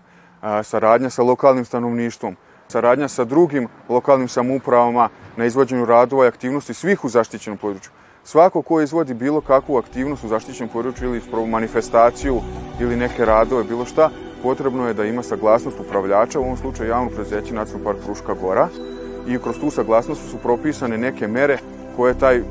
Saradnja 0.63 1.11
sa 1.11 1.23
lokalnim 1.23 1.65
stanovništvom, 1.65 2.37
saradnja 2.69 3.09
sa 3.09 3.25
drugim 3.25 3.69
lokalnim 3.89 4.29
samoupravama 4.29 5.09
na 5.37 5.45
izvođenju 5.45 5.85
radova 5.85 6.25
i 6.25 6.29
aktivnosti 6.29 6.75
svih 6.75 7.05
u 7.05 7.09
zaštićenom 7.09 7.59
području. 7.59 7.91
Svako 8.25 8.63
ko 8.63 8.81
izvodi 8.81 9.15
bilo 9.15 9.41
kakvu 9.41 9.79
aktivnost 9.79 10.25
u 10.25 10.29
zaštićenom 10.29 10.73
području 10.73 11.09
ili 11.09 11.47
manifestaciju 11.47 12.41
ili 12.81 12.97
neke 12.97 13.25
radove, 13.25 13.65
bilo 13.65 13.85
šta, 13.85 14.11
potrebno 14.43 14.89
je 14.89 14.95
da 14.95 15.05
ima 15.05 15.23
saglasnost 15.23 15.81
upravljača, 15.81 16.41
u 16.41 16.43
ovom 16.43 16.57
slučaju 16.57 16.89
javno 16.91 17.11
preduzeće 17.11 17.55
Nacionalni 17.55 17.85
park 17.85 17.99
Fruška 18.05 18.35
Gora 18.35 18.69
i 19.27 19.39
kroz 19.39 19.59
tu 19.61 19.71
saglasnost 19.71 20.31
su 20.31 20.39
propisane 20.39 20.99
neke 20.99 21.29
mere 21.29 21.59
koje 21.97 22.15
taj 22.15 22.43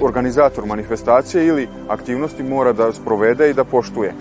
organizator 0.00 0.66
manifestacije 0.66 1.46
ili 1.46 1.68
aktivnosti 1.88 2.42
mora 2.42 2.72
da 2.72 2.92
sprovede 2.92 3.50
i 3.50 3.54
da 3.54 3.64
poštuje. 3.64 4.14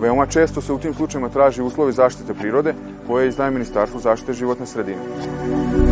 Veoma 0.00 0.26
često 0.26 0.60
se 0.60 0.72
u 0.72 0.78
tim 0.78 0.94
slučajima 0.94 1.28
traži 1.28 1.62
uslovi 1.62 1.92
zaštite 1.92 2.34
prirode 2.34 2.74
koje 3.06 3.28
izdaje 3.28 3.50
Ministarstvo 3.50 4.00
zaštite 4.00 4.32
životne 4.32 4.66
sredine. 4.66 5.85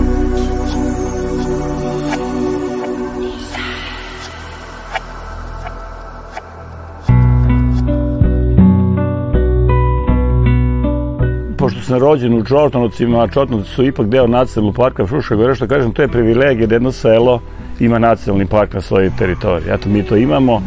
Sam 11.84 11.98
rođen 11.98 12.34
u 12.34 12.44
Čortanovcima, 12.44 13.22
a 13.22 13.28
Čortanovci 13.28 13.70
su 13.70 13.84
ipak 13.84 14.06
deo 14.06 14.26
nacionalnog 14.26 14.76
parka 14.76 15.06
Fruška 15.06 15.36
Gora, 15.36 15.54
što 15.54 15.66
kažem, 15.66 15.92
to 15.92 16.02
je 16.02 16.08
privilegija 16.08 16.66
da 16.66 16.74
jedno 16.74 16.92
selo 16.92 17.40
ima 17.80 17.98
nacionalni 17.98 18.46
park 18.46 18.74
na 18.74 18.80
svojoj 18.80 19.10
teritoriji. 19.18 19.70
Eto, 19.70 19.88
mi 19.88 20.02
to 20.02 20.16
imamo 20.16 20.62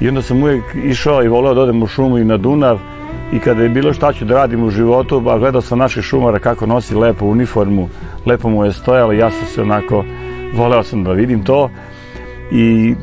i 0.00 0.08
onda 0.08 0.22
sam 0.22 0.42
uvijek 0.42 0.64
išao 0.84 1.24
i 1.24 1.28
voleo 1.28 1.54
da 1.54 1.60
odem 1.60 1.82
u 1.82 1.86
šumu 1.86 2.18
i 2.18 2.24
na 2.24 2.36
Dunav 2.36 2.78
i 3.32 3.38
kada 3.38 3.62
je 3.62 3.68
bilo 3.68 3.92
šta 3.92 4.12
ću 4.12 4.24
da 4.24 4.34
radim 4.34 4.64
u 4.64 4.70
životu, 4.70 5.22
a 5.26 5.38
gledao 5.38 5.62
sam 5.62 5.78
naših 5.78 6.04
šumara 6.04 6.38
kako 6.38 6.66
nosi 6.66 6.94
lepo 6.94 7.26
uniformu, 7.26 7.88
lepo 8.26 8.48
mu 8.48 8.64
je 8.64 8.72
stojalo, 8.72 9.12
ja 9.12 9.30
sam 9.30 9.46
se 9.46 9.62
onako, 9.62 10.04
voleo 10.56 10.82
sam 10.82 11.04
da 11.04 11.12
vidim 11.12 11.44
to 11.44 11.70
i 12.52 12.94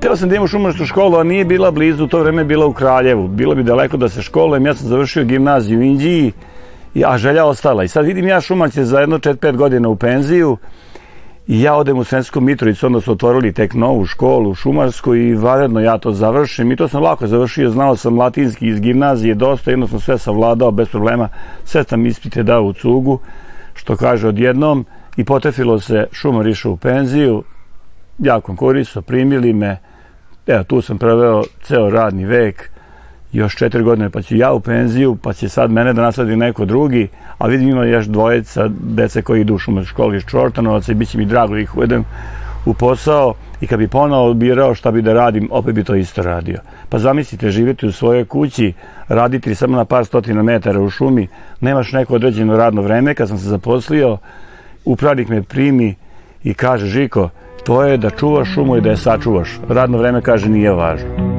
Teo 0.00 0.16
sam 0.16 0.28
da 0.28 0.36
imam 0.36 0.48
šumarsku 0.48 0.84
školu, 0.86 1.16
a 1.16 1.22
nije 1.22 1.44
bila 1.44 1.70
blizu, 1.70 2.04
u 2.04 2.08
to 2.08 2.20
vreme 2.20 2.42
je 2.42 2.46
bila 2.46 2.66
u 2.66 2.72
Kraljevu. 2.72 3.28
Bilo 3.28 3.54
bi 3.54 3.62
daleko 3.62 3.96
da 3.96 4.08
se 4.08 4.22
školujem, 4.22 4.66
ja 4.66 4.74
sam 4.74 4.88
završio 4.88 5.24
gimnaziju 5.24 5.78
u 5.78 5.82
Indiji, 5.82 6.32
a 7.06 7.18
želja 7.18 7.44
ostala. 7.44 7.84
I 7.84 7.88
sad 7.88 8.06
vidim 8.06 8.28
ja 8.28 8.40
šumarce 8.40 8.84
za 8.84 9.00
jedno 9.00 9.18
4-5 9.18 9.56
godina 9.56 9.88
u 9.88 9.96
penziju 9.96 10.56
i 11.46 11.62
ja 11.62 11.74
odem 11.74 11.98
u 11.98 12.04
Sremsku 12.04 12.40
Mitrovicu, 12.40 12.86
onda 12.86 13.00
su 13.00 13.12
otvorili 13.12 13.52
tek 13.52 13.74
novu 13.74 14.06
školu 14.06 14.54
šumarsku 14.54 15.14
i 15.14 15.34
vanredno 15.34 15.80
ja 15.80 15.98
to 15.98 16.12
završim 16.12 16.72
i 16.72 16.76
to 16.76 16.88
sam 16.88 17.02
lako 17.02 17.26
završio, 17.26 17.70
znao 17.70 17.96
sam 17.96 18.18
latinski 18.18 18.66
iz 18.66 18.80
gimnazije 18.80 19.34
dosta, 19.34 19.70
jedno 19.70 19.88
sam 19.88 20.00
sve 20.00 20.18
savladao 20.18 20.70
bez 20.70 20.88
problema, 20.88 21.28
sve 21.64 21.84
sam 21.84 22.06
ispite 22.06 22.42
dao 22.42 22.62
u 22.62 22.72
cugu, 22.72 23.18
što 23.74 23.96
kaže 23.96 24.28
odjednom 24.28 24.84
i 25.16 25.24
potefilo 25.24 25.80
se, 25.80 26.06
šumar 26.12 26.46
išao 26.46 26.72
u 26.72 26.76
penziju, 26.76 27.42
ja 28.18 28.40
konkurisao, 28.40 29.02
primili 29.02 29.52
me, 29.52 29.78
evo 30.46 30.64
tu 30.64 30.82
sam 30.82 30.98
preveo 30.98 31.42
ceo 31.62 31.90
radni 31.90 32.24
vek, 32.24 32.70
još 33.32 33.56
četiri 33.56 33.82
godine 33.82 34.10
pa 34.10 34.22
ću 34.22 34.36
ja 34.36 34.52
u 34.52 34.60
penziju, 34.60 35.16
pa 35.22 35.32
će 35.32 35.48
sad 35.48 35.70
mene 35.70 35.92
da 35.92 36.02
nasledi 36.02 36.36
neko 36.36 36.64
drugi, 36.64 37.08
a 37.38 37.46
vidim 37.46 37.68
ima 37.68 37.84
još 37.84 38.06
dvojeca 38.06 38.68
dece 38.80 39.22
koji 39.22 39.40
idu 39.40 39.54
u 39.54 39.84
školi 39.84 40.16
iz 40.16 40.22
Čortanovaca 40.22 40.92
i 40.92 40.94
bit 40.94 41.08
će 41.08 41.18
mi 41.18 41.24
drago 41.24 41.54
da 41.54 41.60
ih 41.60 41.76
uvedem 41.76 42.04
u 42.66 42.74
posao 42.74 43.34
i 43.60 43.66
kad 43.66 43.78
bi 43.78 43.88
ponovo 43.88 44.34
birao 44.34 44.74
šta 44.74 44.90
bi 44.90 45.02
da 45.02 45.12
radim, 45.12 45.48
opet 45.52 45.74
bi 45.74 45.84
to 45.84 45.94
isto 45.94 46.22
radio. 46.22 46.58
Pa 46.88 46.98
zamislite, 46.98 47.50
živjeti 47.50 47.86
u 47.86 47.92
svojoj 47.92 48.24
kući, 48.24 48.72
raditi 49.08 49.54
samo 49.54 49.76
na 49.76 49.84
par 49.84 50.04
stotina 50.04 50.42
metara 50.42 50.80
u 50.80 50.90
šumi, 50.90 51.28
nemaš 51.60 51.92
neko 51.92 52.14
određeno 52.14 52.56
radno 52.56 52.82
vreme, 52.82 53.14
kad 53.14 53.28
sam 53.28 53.38
se 53.38 53.48
zaposlio, 53.48 54.18
upravnik 54.84 55.28
me 55.28 55.42
primi 55.42 55.94
i 56.44 56.54
kaže, 56.54 56.86
Žiko, 56.86 57.30
to 57.64 57.84
je 57.84 57.96
da 57.96 58.10
čuvaš 58.10 58.54
šumu 58.54 58.76
i 58.76 58.80
da 58.80 58.90
je 58.90 58.96
sačuvaš. 58.96 59.58
Radno 59.68 59.98
vreme, 59.98 60.22
kaže, 60.22 60.48
nije 60.48 60.72
važno. 60.72 61.37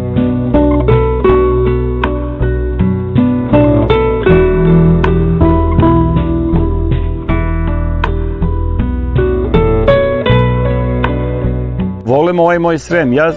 Volimo 12.29 12.43
ovaj 12.43 12.59
moj 12.59 12.77
Srem. 12.77 13.13
Ja 13.13 13.33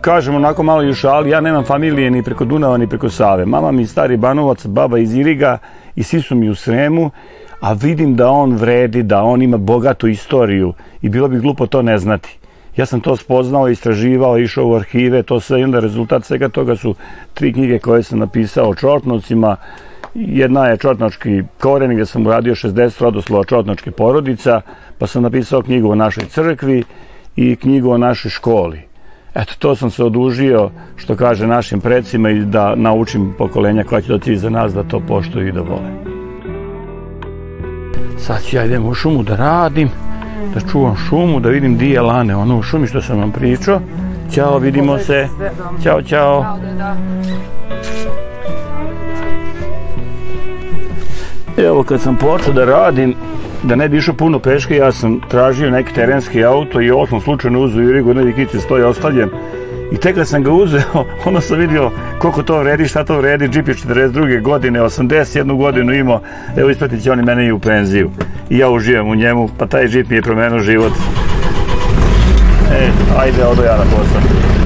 kažem 0.00 0.34
onako 0.34 0.62
malo 0.62 0.82
i 0.82 0.90
u 0.90 0.94
šali, 0.94 1.30
ja 1.30 1.40
nemam 1.40 1.64
familije 1.64 2.10
ni 2.10 2.22
preko 2.22 2.44
Dunava 2.44 2.76
ni 2.76 2.88
preko 2.88 3.10
Save. 3.10 3.46
Mama 3.46 3.72
mi 3.72 3.86
stari 3.86 4.16
Banovac, 4.16 4.66
baba 4.66 4.98
iz 4.98 5.14
Iriga 5.14 5.58
i 5.96 6.02
svi 6.02 6.20
su 6.20 6.34
mi 6.34 6.48
u 6.48 6.54
Sremu, 6.54 7.10
a 7.60 7.72
vidim 7.72 8.16
da 8.16 8.30
on 8.30 8.56
vredi, 8.56 9.02
da 9.02 9.22
on 9.22 9.42
ima 9.42 9.56
bogatu 9.56 10.08
istoriju 10.08 10.72
i 11.02 11.08
bilo 11.08 11.28
bi 11.28 11.38
glupo 11.38 11.66
to 11.66 11.82
ne 11.82 11.98
znati. 11.98 12.38
Ja 12.76 12.86
sam 12.86 13.00
to 13.00 13.16
spoznao, 13.16 13.68
istraživao, 13.68 14.38
išao 14.38 14.66
u 14.66 14.74
arhive, 14.74 15.22
to 15.22 15.40
sve 15.40 15.60
i 15.60 15.64
onda 15.64 15.80
rezultat 15.80 16.24
svega 16.24 16.48
toga 16.48 16.76
su 16.76 16.94
tri 17.34 17.52
knjige 17.52 17.78
koje 17.78 18.02
sam 18.02 18.18
napisao 18.18 18.68
o 18.68 18.74
Čortnovcima. 18.74 19.56
Jedna 20.14 20.66
je 20.66 20.76
Čortnočki 20.76 21.42
koren 21.60 21.92
gdje 21.92 22.06
sam 22.06 22.26
uradio 22.26 22.54
60 22.54 23.02
rodoslova 23.02 23.44
Čortnočke 23.44 23.90
porodica, 23.90 24.60
pa 24.98 25.06
sam 25.06 25.22
napisao 25.22 25.62
knjigu 25.62 25.90
o 25.90 25.94
našoj 25.94 26.24
crkvi 26.24 26.84
i 27.36 27.56
knjigu 27.56 27.90
o 27.90 27.98
našoj 27.98 28.30
školi. 28.30 28.80
Eto, 29.34 29.54
to 29.58 29.76
sam 29.76 29.90
se 29.90 30.04
odužio, 30.04 30.70
što 30.96 31.16
kaže 31.16 31.46
našim 31.46 31.80
predsima 31.80 32.30
i 32.30 32.44
da 32.44 32.74
naučim 32.74 33.34
pokolenja 33.38 33.84
koja 33.84 34.00
će 34.00 34.08
doći 34.08 34.36
za 34.36 34.50
nas 34.50 34.74
da 34.74 34.82
to 34.82 35.00
poštuju 35.00 35.48
i 35.48 35.52
da 35.52 35.60
vole. 35.60 35.90
Sad 38.18 38.42
ću 38.42 38.56
ja 38.56 38.64
idem 38.64 38.86
u 38.86 38.94
šumu 38.94 39.22
da 39.22 39.36
radim, 39.36 39.88
da 40.54 40.60
čuvam 40.72 40.96
šumu, 40.96 41.40
da 41.40 41.48
vidim 41.48 41.76
di 41.76 41.90
je 41.90 42.00
lane, 42.00 42.36
ono 42.36 42.58
u 42.58 42.62
šumi 42.62 42.86
što 42.86 43.02
sam 43.02 43.18
vam 43.18 43.32
pričao. 43.32 43.80
Ćao, 44.34 44.58
vidimo 44.58 44.98
se. 44.98 45.28
Ćao, 45.82 46.02
čao. 46.02 46.58
Evo, 51.66 51.82
kad 51.82 52.00
sam 52.00 52.16
počeo 52.16 52.52
da 52.52 52.64
radim, 52.64 53.14
da 53.62 53.76
ne 53.76 53.88
bi 53.88 53.96
išao 53.96 54.14
puno 54.14 54.38
peške, 54.38 54.76
ja 54.76 54.92
sam 54.92 55.20
tražio 55.28 55.70
neki 55.70 55.94
terenski 55.94 56.44
auto 56.44 56.80
i 56.80 56.90
ovo 56.90 57.06
sam 57.06 57.20
slučajno 57.20 57.60
uzeo 57.60 57.82
i 57.82 57.88
Irigu, 57.88 58.10
jedne 58.10 58.24
vikice 58.24 58.60
stoji 58.60 58.82
ostavljen. 58.82 59.30
I 59.92 59.96
tek 59.96 60.14
kad 60.14 60.28
sam 60.28 60.42
ga 60.42 60.52
uzeo, 60.52 61.04
onda 61.26 61.40
sam 61.40 61.58
vidio 61.58 61.90
koliko 62.18 62.42
to 62.42 62.58
vredi, 62.58 62.88
šta 62.88 63.04
to 63.04 63.18
vredi. 63.18 63.50
Jeep 63.54 63.68
je 63.68 63.74
42. 63.74 64.42
godine, 64.42 64.80
81 64.80 65.56
godinu 65.56 65.92
imao, 65.92 66.20
evo 66.56 66.70
ispratit 66.70 67.02
će 67.02 67.12
oni 67.12 67.22
mene 67.22 67.46
i 67.46 67.52
u 67.52 67.58
penziju. 67.58 68.10
I 68.50 68.58
ja 68.58 68.70
uživam 68.70 69.08
u 69.08 69.14
njemu, 69.14 69.48
pa 69.58 69.66
taj 69.66 69.84
Jeep 69.84 70.10
mi 70.10 70.16
je 70.16 70.22
promenuo 70.22 70.58
život. 70.58 70.92
E, 72.72 72.88
ajde, 73.18 73.44
odo 73.44 73.62
ja 73.62 73.76
na 73.76 73.84
posao. 73.84 74.63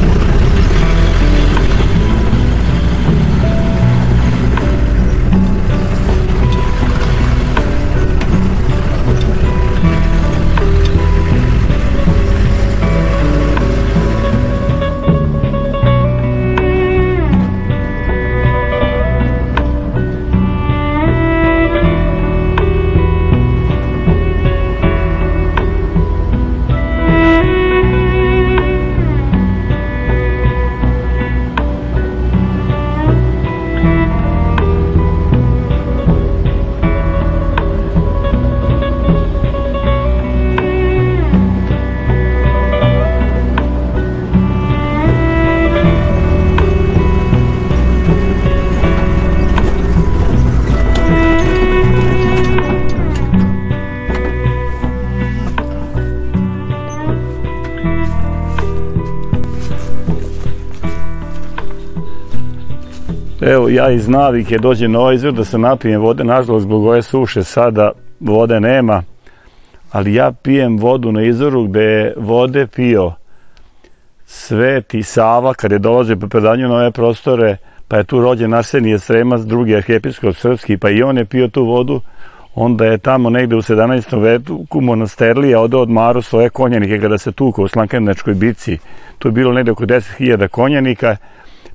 Evo, 63.49 63.69
ja 63.69 63.91
iz 63.91 64.09
navike 64.09 64.59
dođem 64.59 64.93
na 64.93 65.01
ovaj 65.01 65.15
izvor 65.15 65.33
da 65.33 65.45
se 65.45 65.59
napijem 65.59 66.01
vode, 66.01 66.25
nažalost 66.25 66.63
zbog 66.63 66.85
ove 66.85 67.03
suše 67.03 67.45
sada 67.45 67.93
vode 68.21 68.61
nema, 68.61 69.03
ali 69.93 70.15
ja 70.15 70.33
pijem 70.33 70.79
vodu 70.79 71.13
na 71.13 71.23
izvoru 71.23 71.65
gde 71.65 71.83
je 71.83 72.15
vode 72.17 72.67
pio 72.67 73.13
Sveti 74.27 75.03
Sava 75.03 75.55
kad 75.55 75.73
je 75.73 75.79
dolazio 75.79 76.17
po 76.17 76.29
predanju 76.29 76.69
na 76.69 76.75
ove 76.75 76.91
prostore, 76.91 77.57
pa 77.89 77.97
je 77.97 78.05
tu 78.05 78.21
rođen 78.21 78.55
Arsenije 78.55 78.99
Sremac, 78.99 79.41
drugi 79.41 79.77
arhijepiskop 79.77 80.37
srpski, 80.37 80.77
pa 80.77 80.91
i 80.91 81.03
on 81.03 81.19
je 81.19 81.25
pio 81.25 81.49
tu 81.49 81.65
vodu, 81.65 82.01
onda 82.55 82.85
je 82.85 82.99
tamo 82.99 83.31
negde 83.31 83.57
u 83.57 83.63
17. 83.63 84.23
veku 84.23 84.81
monasterlija 84.81 85.61
odao 85.61 85.81
od 85.81 85.91
Maru 85.91 86.23
svoje 86.23 86.51
konjanike 86.51 87.01
kada 87.01 87.19
se 87.19 87.33
tuko 87.33 87.63
u 87.63 87.69
Slankenečkoj 87.69 88.35
bici. 88.35 88.79
Tu 89.19 89.29
je 89.29 89.33
bilo 89.33 89.53
negde 89.53 89.71
oko 89.71 89.85
10.000 89.85 90.49
konjanika, 90.49 91.17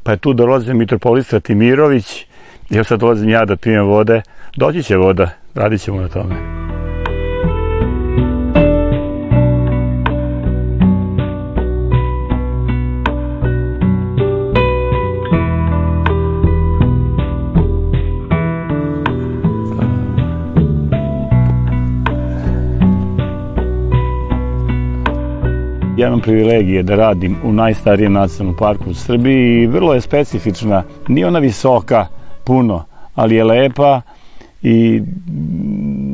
pa 0.04 0.12
je 0.12 0.18
tu 0.18 0.34
dolazio 0.34 0.74
mitropolit 0.74 1.34
Timirović, 1.44 2.26
evo 2.72 2.84
sad 2.84 3.00
dolazim 3.00 3.30
ja 3.30 3.46
da 3.46 3.56
pijem 3.56 3.86
vode, 3.86 4.22
doći 4.56 4.84
će 4.84 4.98
voda, 4.98 5.30
radit 5.56 5.82
ćemo 5.82 6.02
na 6.02 6.08
tome. 6.08 6.63
Privilegije 26.24 26.84
da 26.84 26.96
radim 26.96 27.36
u 27.44 27.54
najstarijem 27.54 28.14
nacionalnom 28.14 28.58
parku 28.58 28.90
u 28.90 28.94
Srbiji 28.94 29.62
i 29.62 29.68
vrlo 29.68 29.94
je 29.94 30.02
specifična. 30.02 30.84
Nije 31.08 31.28
ona 31.28 31.40
visoka 31.40 32.06
puno, 32.44 32.84
ali 33.16 33.36
je 33.36 33.44
lepa 33.44 34.02
i 34.62 35.02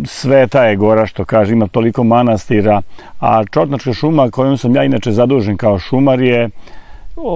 sveta 0.06 0.64
je 0.64 0.76
gora 0.76 1.06
što 1.06 1.26
kaže, 1.26 1.54
ima 1.54 1.68
toliko 1.68 2.04
manastira, 2.04 2.82
a 3.20 3.44
Čotnačka 3.46 3.94
šuma 3.94 4.30
kojom 4.30 4.58
sam 4.58 4.76
ja 4.76 4.84
inače 4.84 5.12
zadužen 5.12 5.58
kao 5.58 5.80
šumar 5.80 6.22
je 6.22 6.50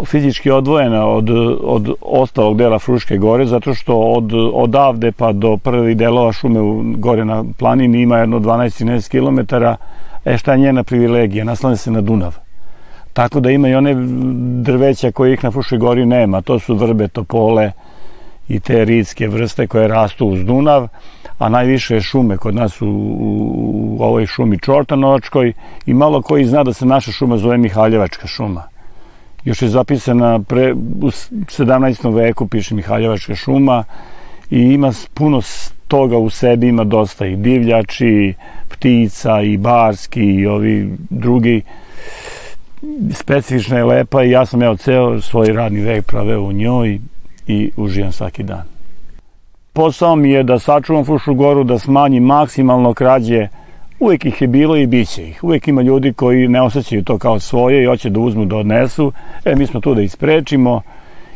fizički 0.05 0.51
odvojena 0.51 1.05
od, 1.05 1.29
od 1.63 1.89
ostalog 2.01 2.57
dela 2.57 2.79
Fruške 2.79 3.17
gore, 3.17 3.45
zato 3.45 3.73
što 3.73 3.97
od, 3.97 4.31
odavde 4.53 5.12
pa 5.12 5.31
do 5.31 5.57
prvih 5.57 5.97
delova 5.97 6.31
šume 6.31 6.62
u, 6.62 6.83
gore 6.97 7.25
na 7.25 7.43
planini 7.57 8.01
ima 8.01 8.17
jedno 8.17 8.39
12-13 8.39 9.09
km, 9.09 9.55
E 10.25 10.38
šta 10.38 10.51
je 10.51 10.57
njena 10.57 10.83
privilegija? 10.83 11.45
Naslane 11.45 11.77
se 11.77 11.91
na 11.91 12.01
Dunav. 12.01 12.42
Tako 13.13 13.39
da 13.39 13.52
ima 13.52 13.69
i 13.69 13.76
one 13.76 13.95
drveća 14.63 15.12
koje 15.12 15.34
ih 15.34 15.43
na 15.43 15.52
Frušoj 15.52 15.78
gori 15.78 16.06
nema. 16.06 16.41
To 16.41 16.60
su 16.60 16.76
vrbe, 16.76 17.08
topole 17.08 17.71
i 18.47 18.60
te 18.60 18.86
ritske 18.86 19.28
vrste 19.28 19.67
koje 19.67 19.88
rastu 19.88 20.28
uz 20.28 20.45
Dunav, 20.45 20.88
a 21.38 21.49
najviše 21.49 22.02
šume 22.02 22.38
kod 22.38 22.56
nas 22.56 22.82
u, 22.82 22.88
u, 22.88 23.97
u 23.99 24.04
ovoj 24.04 24.26
šumi 24.26 24.60
Čortanovačkoj 24.60 25.54
i 25.86 25.93
malo 25.93 26.21
koji 26.21 26.45
zna 26.45 26.63
da 26.63 26.73
se 26.73 26.86
naša 26.86 27.12
šuma 27.12 27.38
zove 27.38 27.58
Mihaljevačka 27.58 28.28
šuma. 28.28 28.63
Još 29.45 29.62
je 29.62 29.69
zapisana 29.69 30.39
pre, 30.39 30.73
u 30.73 31.08
17. 31.08 32.15
veku, 32.15 32.47
piše 32.47 32.76
Mihaljevačka 32.76 33.36
šuma 33.36 33.84
i 34.49 34.60
ima 34.60 34.91
puno 35.13 35.41
toga 35.88 36.17
u 36.17 36.30
sebi, 36.30 36.67
ima 36.67 36.84
dosta 36.84 37.26
i 37.26 37.36
divljači, 37.36 38.34
ptica 38.69 39.41
i 39.41 39.58
barski 39.58 40.23
i 40.23 40.47
ovi 40.47 40.97
drugi 41.10 41.62
specifična 43.13 43.78
je 43.78 43.84
lepa 43.84 44.24
i 44.24 44.32
ja 44.32 44.46
sam 44.46 44.63
evo 44.63 44.76
ceo 44.76 45.22
svoj 45.22 45.48
radni 45.48 45.82
vek 45.82 46.06
praveo 46.06 46.41
u 46.41 46.52
njoj 46.52 47.00
i 47.48 47.72
uživam 47.78 48.12
svaki 48.12 48.43
dan. 48.43 48.63
Posao 49.74 50.15
mi 50.15 50.32
je 50.32 50.43
da 50.43 50.60
sačuvam 50.60 51.06
Frušu 51.06 51.34
goru, 51.34 51.63
da 51.63 51.80
smanjim 51.80 52.24
maksimalno 52.24 52.93
krađe, 52.93 53.48
uvek 54.00 54.26
ih 54.26 54.41
je 54.41 54.48
bilo 54.48 54.78
i 54.78 54.88
bit 54.88 55.10
će 55.10 55.28
ih. 55.28 55.43
Uvek 55.43 55.67
ima 55.67 55.82
ljudi 55.82 56.13
koji 56.13 56.48
ne 56.48 56.62
osjećaju 56.62 57.04
to 57.04 57.17
kao 57.17 57.39
svoje 57.39 57.84
i 57.84 57.86
hoće 57.86 58.10
da 58.10 58.19
uzmu, 58.19 58.46
da 58.46 58.56
odnesu. 58.56 59.12
E, 59.46 59.56
mi 59.56 59.67
smo 59.67 59.80
tu 59.80 59.96
da 59.96 60.02
isprečimo 60.02 60.82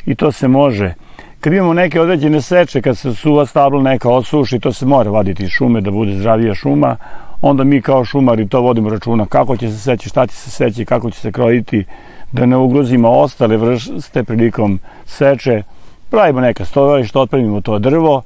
i 0.05 0.15
to 0.15 0.31
se 0.31 0.47
može. 0.47 0.93
Kad 1.39 1.53
imamo 1.53 1.73
neke 1.73 2.01
određene 2.01 2.41
seče, 2.41 2.81
kad 2.81 2.97
se 2.97 3.13
suva 3.13 3.45
stablo 3.45 3.81
neka 3.81 4.09
osuši, 4.09 4.59
to 4.59 4.73
se 4.73 4.85
mora 4.85 5.11
vaditi 5.11 5.43
iz 5.43 5.49
šume 5.49 5.81
da 5.81 5.91
bude 5.91 6.15
zdravija 6.15 6.53
šuma, 6.53 6.95
onda 7.41 7.63
mi 7.63 7.81
kao 7.81 8.05
šumari 8.05 8.47
to 8.47 8.61
vodimo 8.61 8.89
računa 8.89 9.25
kako 9.25 9.57
će 9.57 9.71
se 9.71 9.77
seći, 9.77 10.09
šta 10.09 10.27
će 10.27 10.35
se 10.35 10.49
seći, 10.49 10.85
kako 10.85 11.11
će 11.11 11.19
se 11.19 11.31
krojiti, 11.31 11.85
da 12.31 12.45
ne 12.45 12.57
ugrozimo 12.57 13.09
ostale 13.09 13.57
vrste 13.57 14.23
prilikom 14.23 14.79
seče. 15.05 15.63
Pravimo 16.09 16.41
neka 16.41 16.65
stojališta, 16.65 17.19
otpremimo 17.19 17.61
to 17.61 17.79
drvo 17.79 18.21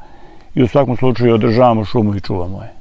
i 0.55 0.63
u 0.63 0.67
svakom 0.67 0.97
slučaju 0.97 1.33
održavamo 1.33 1.85
šumu 1.85 2.15
i 2.15 2.21
čuvamo 2.21 2.61
je. 2.61 2.73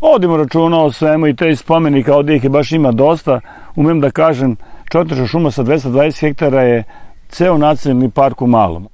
Vodimo 0.00 0.36
računa 0.36 0.80
o 0.80 0.92
svemu 0.92 1.26
i 1.26 1.36
te 1.36 1.56
spomenika, 1.56 2.16
ovdje 2.16 2.36
ih 2.36 2.44
je 2.44 2.50
baš 2.50 2.72
ima 2.72 2.92
dosta. 2.92 3.40
Umem 3.76 4.00
da 4.00 4.10
kažem, 4.10 4.56
Čotrša 4.94 5.26
šuma 5.26 5.50
sa 5.50 5.62
220 5.62 6.20
hektara 6.20 6.62
je 6.62 6.84
ceo 7.28 7.58
nacionalni 7.58 8.10
park 8.10 8.42
u 8.42 8.46
malom. 8.46 8.88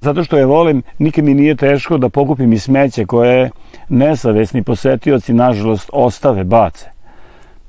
Zato 0.00 0.24
što 0.24 0.36
je 0.36 0.46
volim, 0.46 0.82
nikad 0.98 1.24
mi 1.24 1.34
nije 1.34 1.54
teško 1.54 1.98
da 1.98 2.08
pokupim 2.08 2.52
i 2.52 2.58
smeće 2.58 3.06
koje 3.06 3.50
nesavesni 3.88 4.62
posetioci, 4.62 5.32
nažalost, 5.32 5.90
ostave, 5.92 6.44
bace. 6.44 6.90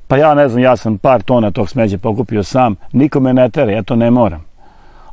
Pa 0.07 0.17
ja 0.17 0.33
ne 0.33 0.49
znam, 0.49 0.63
ja 0.63 0.77
sam 0.77 0.97
par 0.97 1.21
tona 1.21 1.51
tog 1.51 1.69
smeća 1.69 1.97
pokupio 1.97 2.43
sam, 2.43 2.75
nikome 2.93 3.33
ne 3.33 3.49
tere, 3.49 3.73
ja 3.73 3.83
to 3.83 3.95
ne 3.95 4.11
moram. 4.11 4.45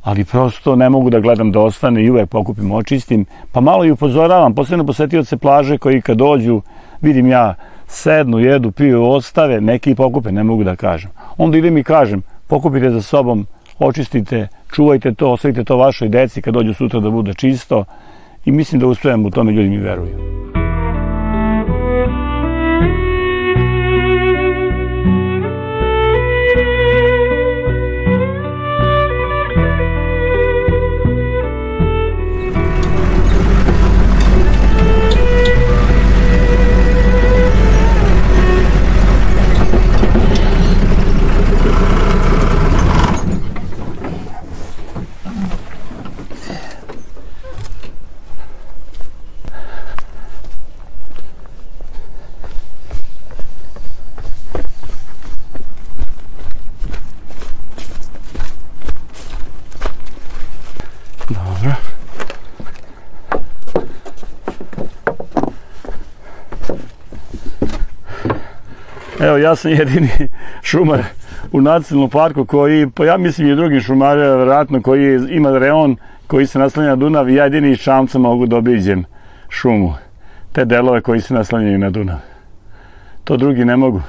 Ali 0.02 0.24
prosto 0.24 0.76
ne 0.76 0.88
mogu 0.88 1.11
da 1.11 1.20
gledam 1.20 1.52
da 1.52 1.61
ostane 1.61 2.04
i 2.04 2.11
uvek 2.11 2.28
pokupim, 2.28 2.72
očistim, 2.72 3.26
pa 3.52 3.61
malo 3.61 3.85
i 3.85 3.90
upozoravam, 3.90 4.54
posebno 4.54 4.87
posetioce 4.87 5.37
plaže 5.37 5.78
koji 5.78 6.02
kad 6.02 6.16
dođu, 6.16 6.62
vidim 7.00 7.26
ja, 7.26 7.54
sednu, 7.87 8.38
jedu, 8.38 8.70
piju, 8.70 9.04
ostave, 9.04 9.61
neki 9.61 9.94
pokupe, 9.94 10.33
ne 10.33 10.42
mogu 10.42 10.64
da 10.64 10.76
kažem. 10.76 11.11
Onda 11.38 11.59
idem 11.59 11.78
i 11.78 11.85
kažem, 11.85 12.22
pokupite 12.46 12.90
za 12.90 13.02
sobom, 13.02 13.46
očistite, 13.78 14.48
čuvajte 14.72 15.14
to, 15.14 15.33
ostavite 15.33 15.64
to 15.64 15.76
vašoj 15.76 16.09
deci 16.09 16.42
kad 16.42 16.54
dođu 16.54 16.74
sutra 16.74 17.00
da 17.00 17.11
bude 17.11 17.35
čisto 17.35 17.85
i 18.44 18.52
mislim 18.52 18.81
da 18.81 18.87
uspejem 18.87 19.26
u 19.26 19.31
tome, 19.31 19.52
ljudi 19.52 19.68
mi 19.68 19.78
veruju. 19.78 20.58
Evo, 69.38 69.44
ja 69.44 69.57
sam 69.57 69.70
jedini 69.70 70.09
šumar 70.62 71.03
u 71.53 71.61
nacionalnom 71.61 72.11
parku 72.11 72.44
koji, 72.44 72.90
pa 72.90 73.05
ja 73.05 73.16
mislim 73.16 73.48
i 73.48 73.57
drugim 73.57 73.81
šumarima, 73.81 74.37
vjerojatno, 74.37 74.83
koji 74.83 75.20
ima 75.31 75.59
reon 75.59 75.96
koji 76.27 76.46
se 76.46 76.59
naslanja 76.59 76.88
na 76.88 76.96
Dunav 76.96 77.31
i 77.31 77.35
ja 77.35 77.44
jedini 77.44 77.70
iz 77.70 77.79
Čamca 77.79 78.18
mogu 78.18 78.46
da 78.46 78.57
obiđem 78.57 79.05
šumu. 79.48 79.94
Te 80.53 80.64
delove 80.64 81.01
koji 81.01 81.20
se 81.20 81.35
naslanjaju 81.35 81.79
na 81.79 81.90
Dunav. 81.90 82.16
To 83.24 83.37
drugi 83.37 83.64
ne 83.64 83.77
mogu. 83.77 84.03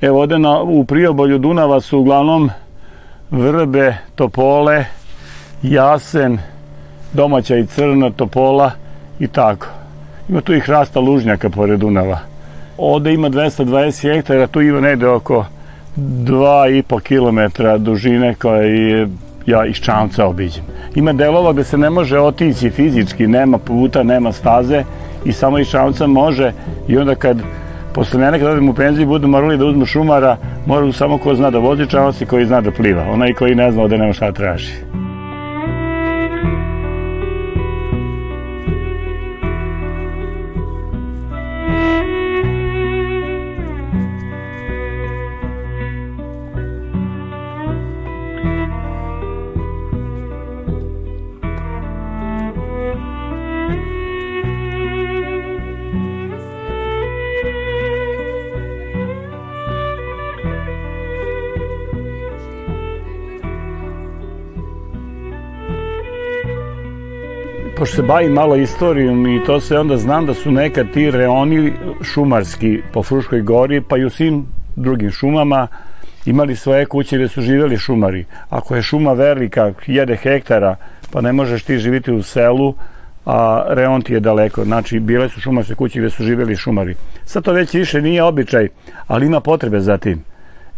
Evo, 0.00 0.20
ovde 0.20 0.38
na, 0.38 0.60
u 0.62 0.84
priobolju 0.84 1.38
Dunava 1.38 1.80
su 1.80 1.98
uglavnom 1.98 2.50
vrbe, 3.30 3.96
topole, 4.14 4.84
jasen, 5.62 6.38
domaća 7.12 7.56
i 7.56 7.66
crna, 7.66 8.10
topola 8.10 8.70
i 9.18 9.28
tako. 9.28 9.66
Ima 10.28 10.40
tu 10.40 10.54
i 10.54 10.60
hrasta 10.60 11.00
lužnjaka 11.00 11.50
pored 11.50 11.80
Dunava. 11.80 12.18
Ovde 12.78 13.14
ima 13.14 13.30
220 13.30 14.14
hektara, 14.14 14.46
tu 14.46 14.60
ima 14.60 14.80
negde 14.80 15.06
oko 15.06 15.44
2,5 15.96 17.00
km 17.00 17.84
dužine 17.84 18.34
koje 18.34 19.08
ja 19.46 19.66
iz 19.66 19.76
Čamca 19.76 20.26
obiđem. 20.26 20.64
Ima 20.94 21.12
delova 21.12 21.52
gde 21.52 21.64
se 21.64 21.78
ne 21.78 21.90
može 21.90 22.18
otići 22.18 22.70
fizički, 22.70 23.26
nema 23.26 23.58
puta, 23.58 24.02
nema 24.02 24.32
staze 24.32 24.84
i 25.24 25.32
samo 25.32 25.58
iz 25.58 25.68
Čamca 25.68 26.06
može 26.06 26.52
i 26.88 26.98
onda 26.98 27.14
kad 27.14 27.38
posle 27.94 28.20
mene 28.20 28.38
kad 28.38 28.48
odem 28.48 28.68
u 28.68 28.74
penziju 28.74 29.06
budu 29.06 29.28
morali 29.28 29.58
da 29.58 29.64
uzmu 29.64 29.86
šumara, 29.86 30.36
moraju 30.66 30.92
samo 30.92 31.18
ko 31.18 31.34
zna 31.34 31.50
da 31.50 31.58
vozi 31.58 31.86
čamac 31.86 32.20
i 32.20 32.26
koji 32.26 32.46
zna 32.46 32.60
da 32.60 32.70
pliva. 32.70 33.02
Onaj 33.10 33.32
koji 33.32 33.54
ne 33.54 33.72
zna 33.72 33.82
ovde 33.82 33.98
nema 33.98 34.12
šta 34.12 34.32
traži. 34.32 34.87
Pošto 67.78 67.96
se 67.96 68.02
bavim 68.02 68.32
malo 68.32 68.56
istorijom 68.56 69.26
i 69.26 69.44
to 69.44 69.60
se 69.60 69.78
onda 69.78 69.96
znam 69.96 70.26
da 70.26 70.34
su 70.34 70.50
nekad 70.50 70.90
ti 70.90 71.10
reoni 71.10 71.72
šumarski 72.02 72.82
po 72.92 73.02
Fruškoj 73.02 73.40
gori 73.40 73.80
pa 73.80 73.96
i 73.96 74.04
u 74.04 74.10
svim 74.10 74.46
drugim 74.76 75.10
šumama 75.10 75.68
imali 76.26 76.56
svoje 76.56 76.86
kuće 76.86 77.16
gde 77.16 77.28
su 77.28 77.40
živeli 77.40 77.76
šumari. 77.76 78.24
Ako 78.50 78.76
je 78.76 78.82
šuma 78.82 79.12
velika, 79.12 79.72
hiljade 79.84 80.16
hektara, 80.16 80.76
pa 81.12 81.20
ne 81.20 81.32
možeš 81.32 81.62
ti 81.62 81.78
živiti 81.78 82.12
u 82.12 82.22
selu, 82.22 82.74
a 83.26 83.64
reon 83.68 84.02
ti 84.02 84.12
je 84.12 84.20
daleko. 84.20 84.64
Znači, 84.64 85.00
bile 85.00 85.28
su 85.28 85.40
šumarske 85.40 85.74
kuće 85.74 85.98
gde 85.98 86.10
su 86.10 86.24
živeli 86.24 86.56
šumari. 86.56 86.94
Sad 87.24 87.44
to 87.44 87.52
već 87.52 87.74
više 87.74 88.02
nije 88.02 88.22
običaj, 88.22 88.68
ali 89.06 89.26
ima 89.26 89.40
potrebe 89.40 89.80
za 89.80 89.98
tim. 89.98 90.24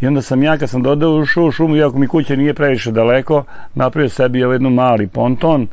I 0.00 0.06
onda 0.06 0.22
sam 0.22 0.42
ja, 0.42 0.58
kad 0.58 0.70
sam 0.70 0.82
dodao 0.82 1.24
u 1.46 1.50
šumu, 1.52 1.76
iako 1.76 1.98
mi 1.98 2.08
kuća 2.08 2.36
nije 2.36 2.54
previše 2.54 2.92
daleko, 2.92 3.44
napravio 3.74 4.08
sebi 4.08 4.44
ovaj 4.44 4.54
jednu 4.54 4.70
mali 4.70 5.06
ponton, 5.06 5.68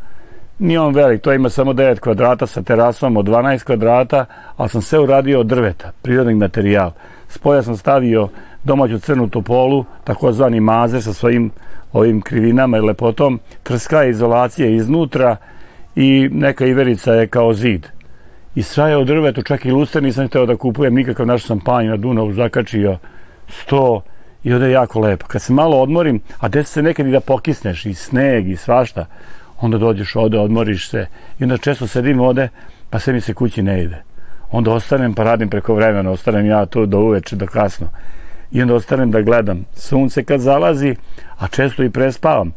Nije 0.59 0.79
on 0.79 0.95
velik, 0.95 1.21
to 1.21 1.33
ima 1.33 1.49
samo 1.49 1.73
9 1.73 1.99
kvadrata 1.99 2.47
sa 2.47 2.61
terasom 2.61 3.17
od 3.17 3.25
12 3.25 3.63
kvadrata, 3.63 4.25
ali 4.57 4.69
sam 4.69 4.81
sve 4.81 4.99
uradio 4.99 5.39
od 5.39 5.47
drveta, 5.47 5.91
prirodni 6.01 6.35
materijal. 6.35 6.91
Spoja 7.29 7.63
sam 7.63 7.77
stavio 7.77 8.29
domaću 8.63 8.99
crnu 8.99 9.29
topolu, 9.29 9.85
takozvani 10.03 10.59
mazer 10.59 11.03
sa 11.03 11.13
svojim 11.13 11.51
ovim 11.93 12.21
krivinama 12.21 12.77
i 12.77 12.81
lepotom, 12.81 13.39
krska 13.63 14.01
je 14.01 14.09
izolacija 14.09 14.69
iznutra 14.69 15.37
i 15.95 16.29
neka 16.31 16.65
iverica 16.65 17.13
je 17.13 17.27
kao 17.27 17.53
zid. 17.53 17.87
I 18.55 18.63
sve 18.63 18.89
je 18.89 18.97
od 18.97 19.07
drvetu, 19.07 19.41
čak 19.41 19.65
i 19.65 19.71
luster 19.71 20.03
nisam 20.03 20.27
hteo 20.27 20.45
da 20.45 20.57
kupujem 20.57 20.95
nikakav, 20.95 21.27
našao 21.27 21.47
sam 21.47 21.59
panj 21.59 21.87
na 21.87 21.97
Dunavu, 21.97 22.33
zakačio 22.33 22.97
sto 23.47 24.01
i 24.43 24.53
ovde 24.53 24.65
je 24.65 24.71
jako 24.71 24.99
lepo. 24.99 25.27
Kad 25.27 25.41
se 25.41 25.53
malo 25.53 25.81
odmorim, 25.81 26.21
a 26.39 26.47
desi 26.47 26.71
se 26.71 26.81
nekad 26.81 27.07
i 27.07 27.11
da 27.11 27.19
pokisneš, 27.19 27.85
i 27.85 27.93
sneg, 27.93 28.49
i 28.49 28.55
svašta, 28.55 29.05
onda 29.61 29.77
dođeš 29.77 30.15
ovde, 30.15 30.39
odmoriš 30.39 30.89
se 30.89 31.05
i 31.39 31.43
onda 31.43 31.57
često 31.57 31.87
sedim 31.87 32.19
ovde, 32.19 32.49
pa 32.89 32.99
sve 32.99 33.13
mi 33.13 33.21
se 33.21 33.33
kući 33.33 33.63
ne 33.63 33.83
ide. 33.83 34.03
Onda 34.51 34.71
ostanem 34.71 35.13
pa 35.13 35.23
radim 35.23 35.49
preko 35.49 35.75
vremena, 35.75 36.11
ostanem 36.11 36.45
ja 36.45 36.65
tu 36.65 36.85
do 36.85 36.99
uveče, 36.99 37.35
do 37.35 37.47
kasno. 37.47 37.87
I 38.51 38.61
onda 38.61 38.75
ostanem 38.75 39.11
da 39.11 39.21
gledam 39.21 39.65
sunce 39.73 40.23
kad 40.23 40.41
zalazi, 40.41 40.95
a 41.37 41.47
često 41.47 41.83
i 41.83 41.89
prespavam. 41.89 42.51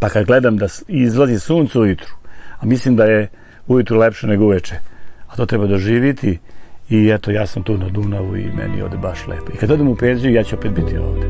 Pa 0.00 0.08
kad 0.08 0.26
gledam 0.26 0.56
da 0.56 0.66
izlazi 0.88 1.38
sunce 1.38 1.78
ujutru, 1.78 2.14
a 2.60 2.66
mislim 2.66 2.96
da 2.96 3.04
je 3.04 3.28
ujutru 3.66 3.98
lepše 3.98 4.26
nego 4.26 4.44
uveče, 4.44 4.74
a 5.28 5.36
to 5.36 5.46
treba 5.46 5.66
doživiti 5.66 6.38
i 6.88 7.10
eto 7.10 7.30
ja 7.30 7.46
sam 7.46 7.62
tu 7.62 7.78
na 7.78 7.88
Dunavu 7.88 8.36
i 8.36 8.50
meni 8.56 8.78
je 8.78 8.84
ovde 8.84 8.96
baš 8.96 9.26
lepo. 9.26 9.52
I 9.54 9.56
kad 9.56 9.70
odem 9.70 9.88
u 9.88 9.96
penziju 9.96 10.34
ja 10.34 10.42
ću 10.42 10.56
opet 10.56 10.72
biti 10.72 10.98
ovde. 10.98 11.26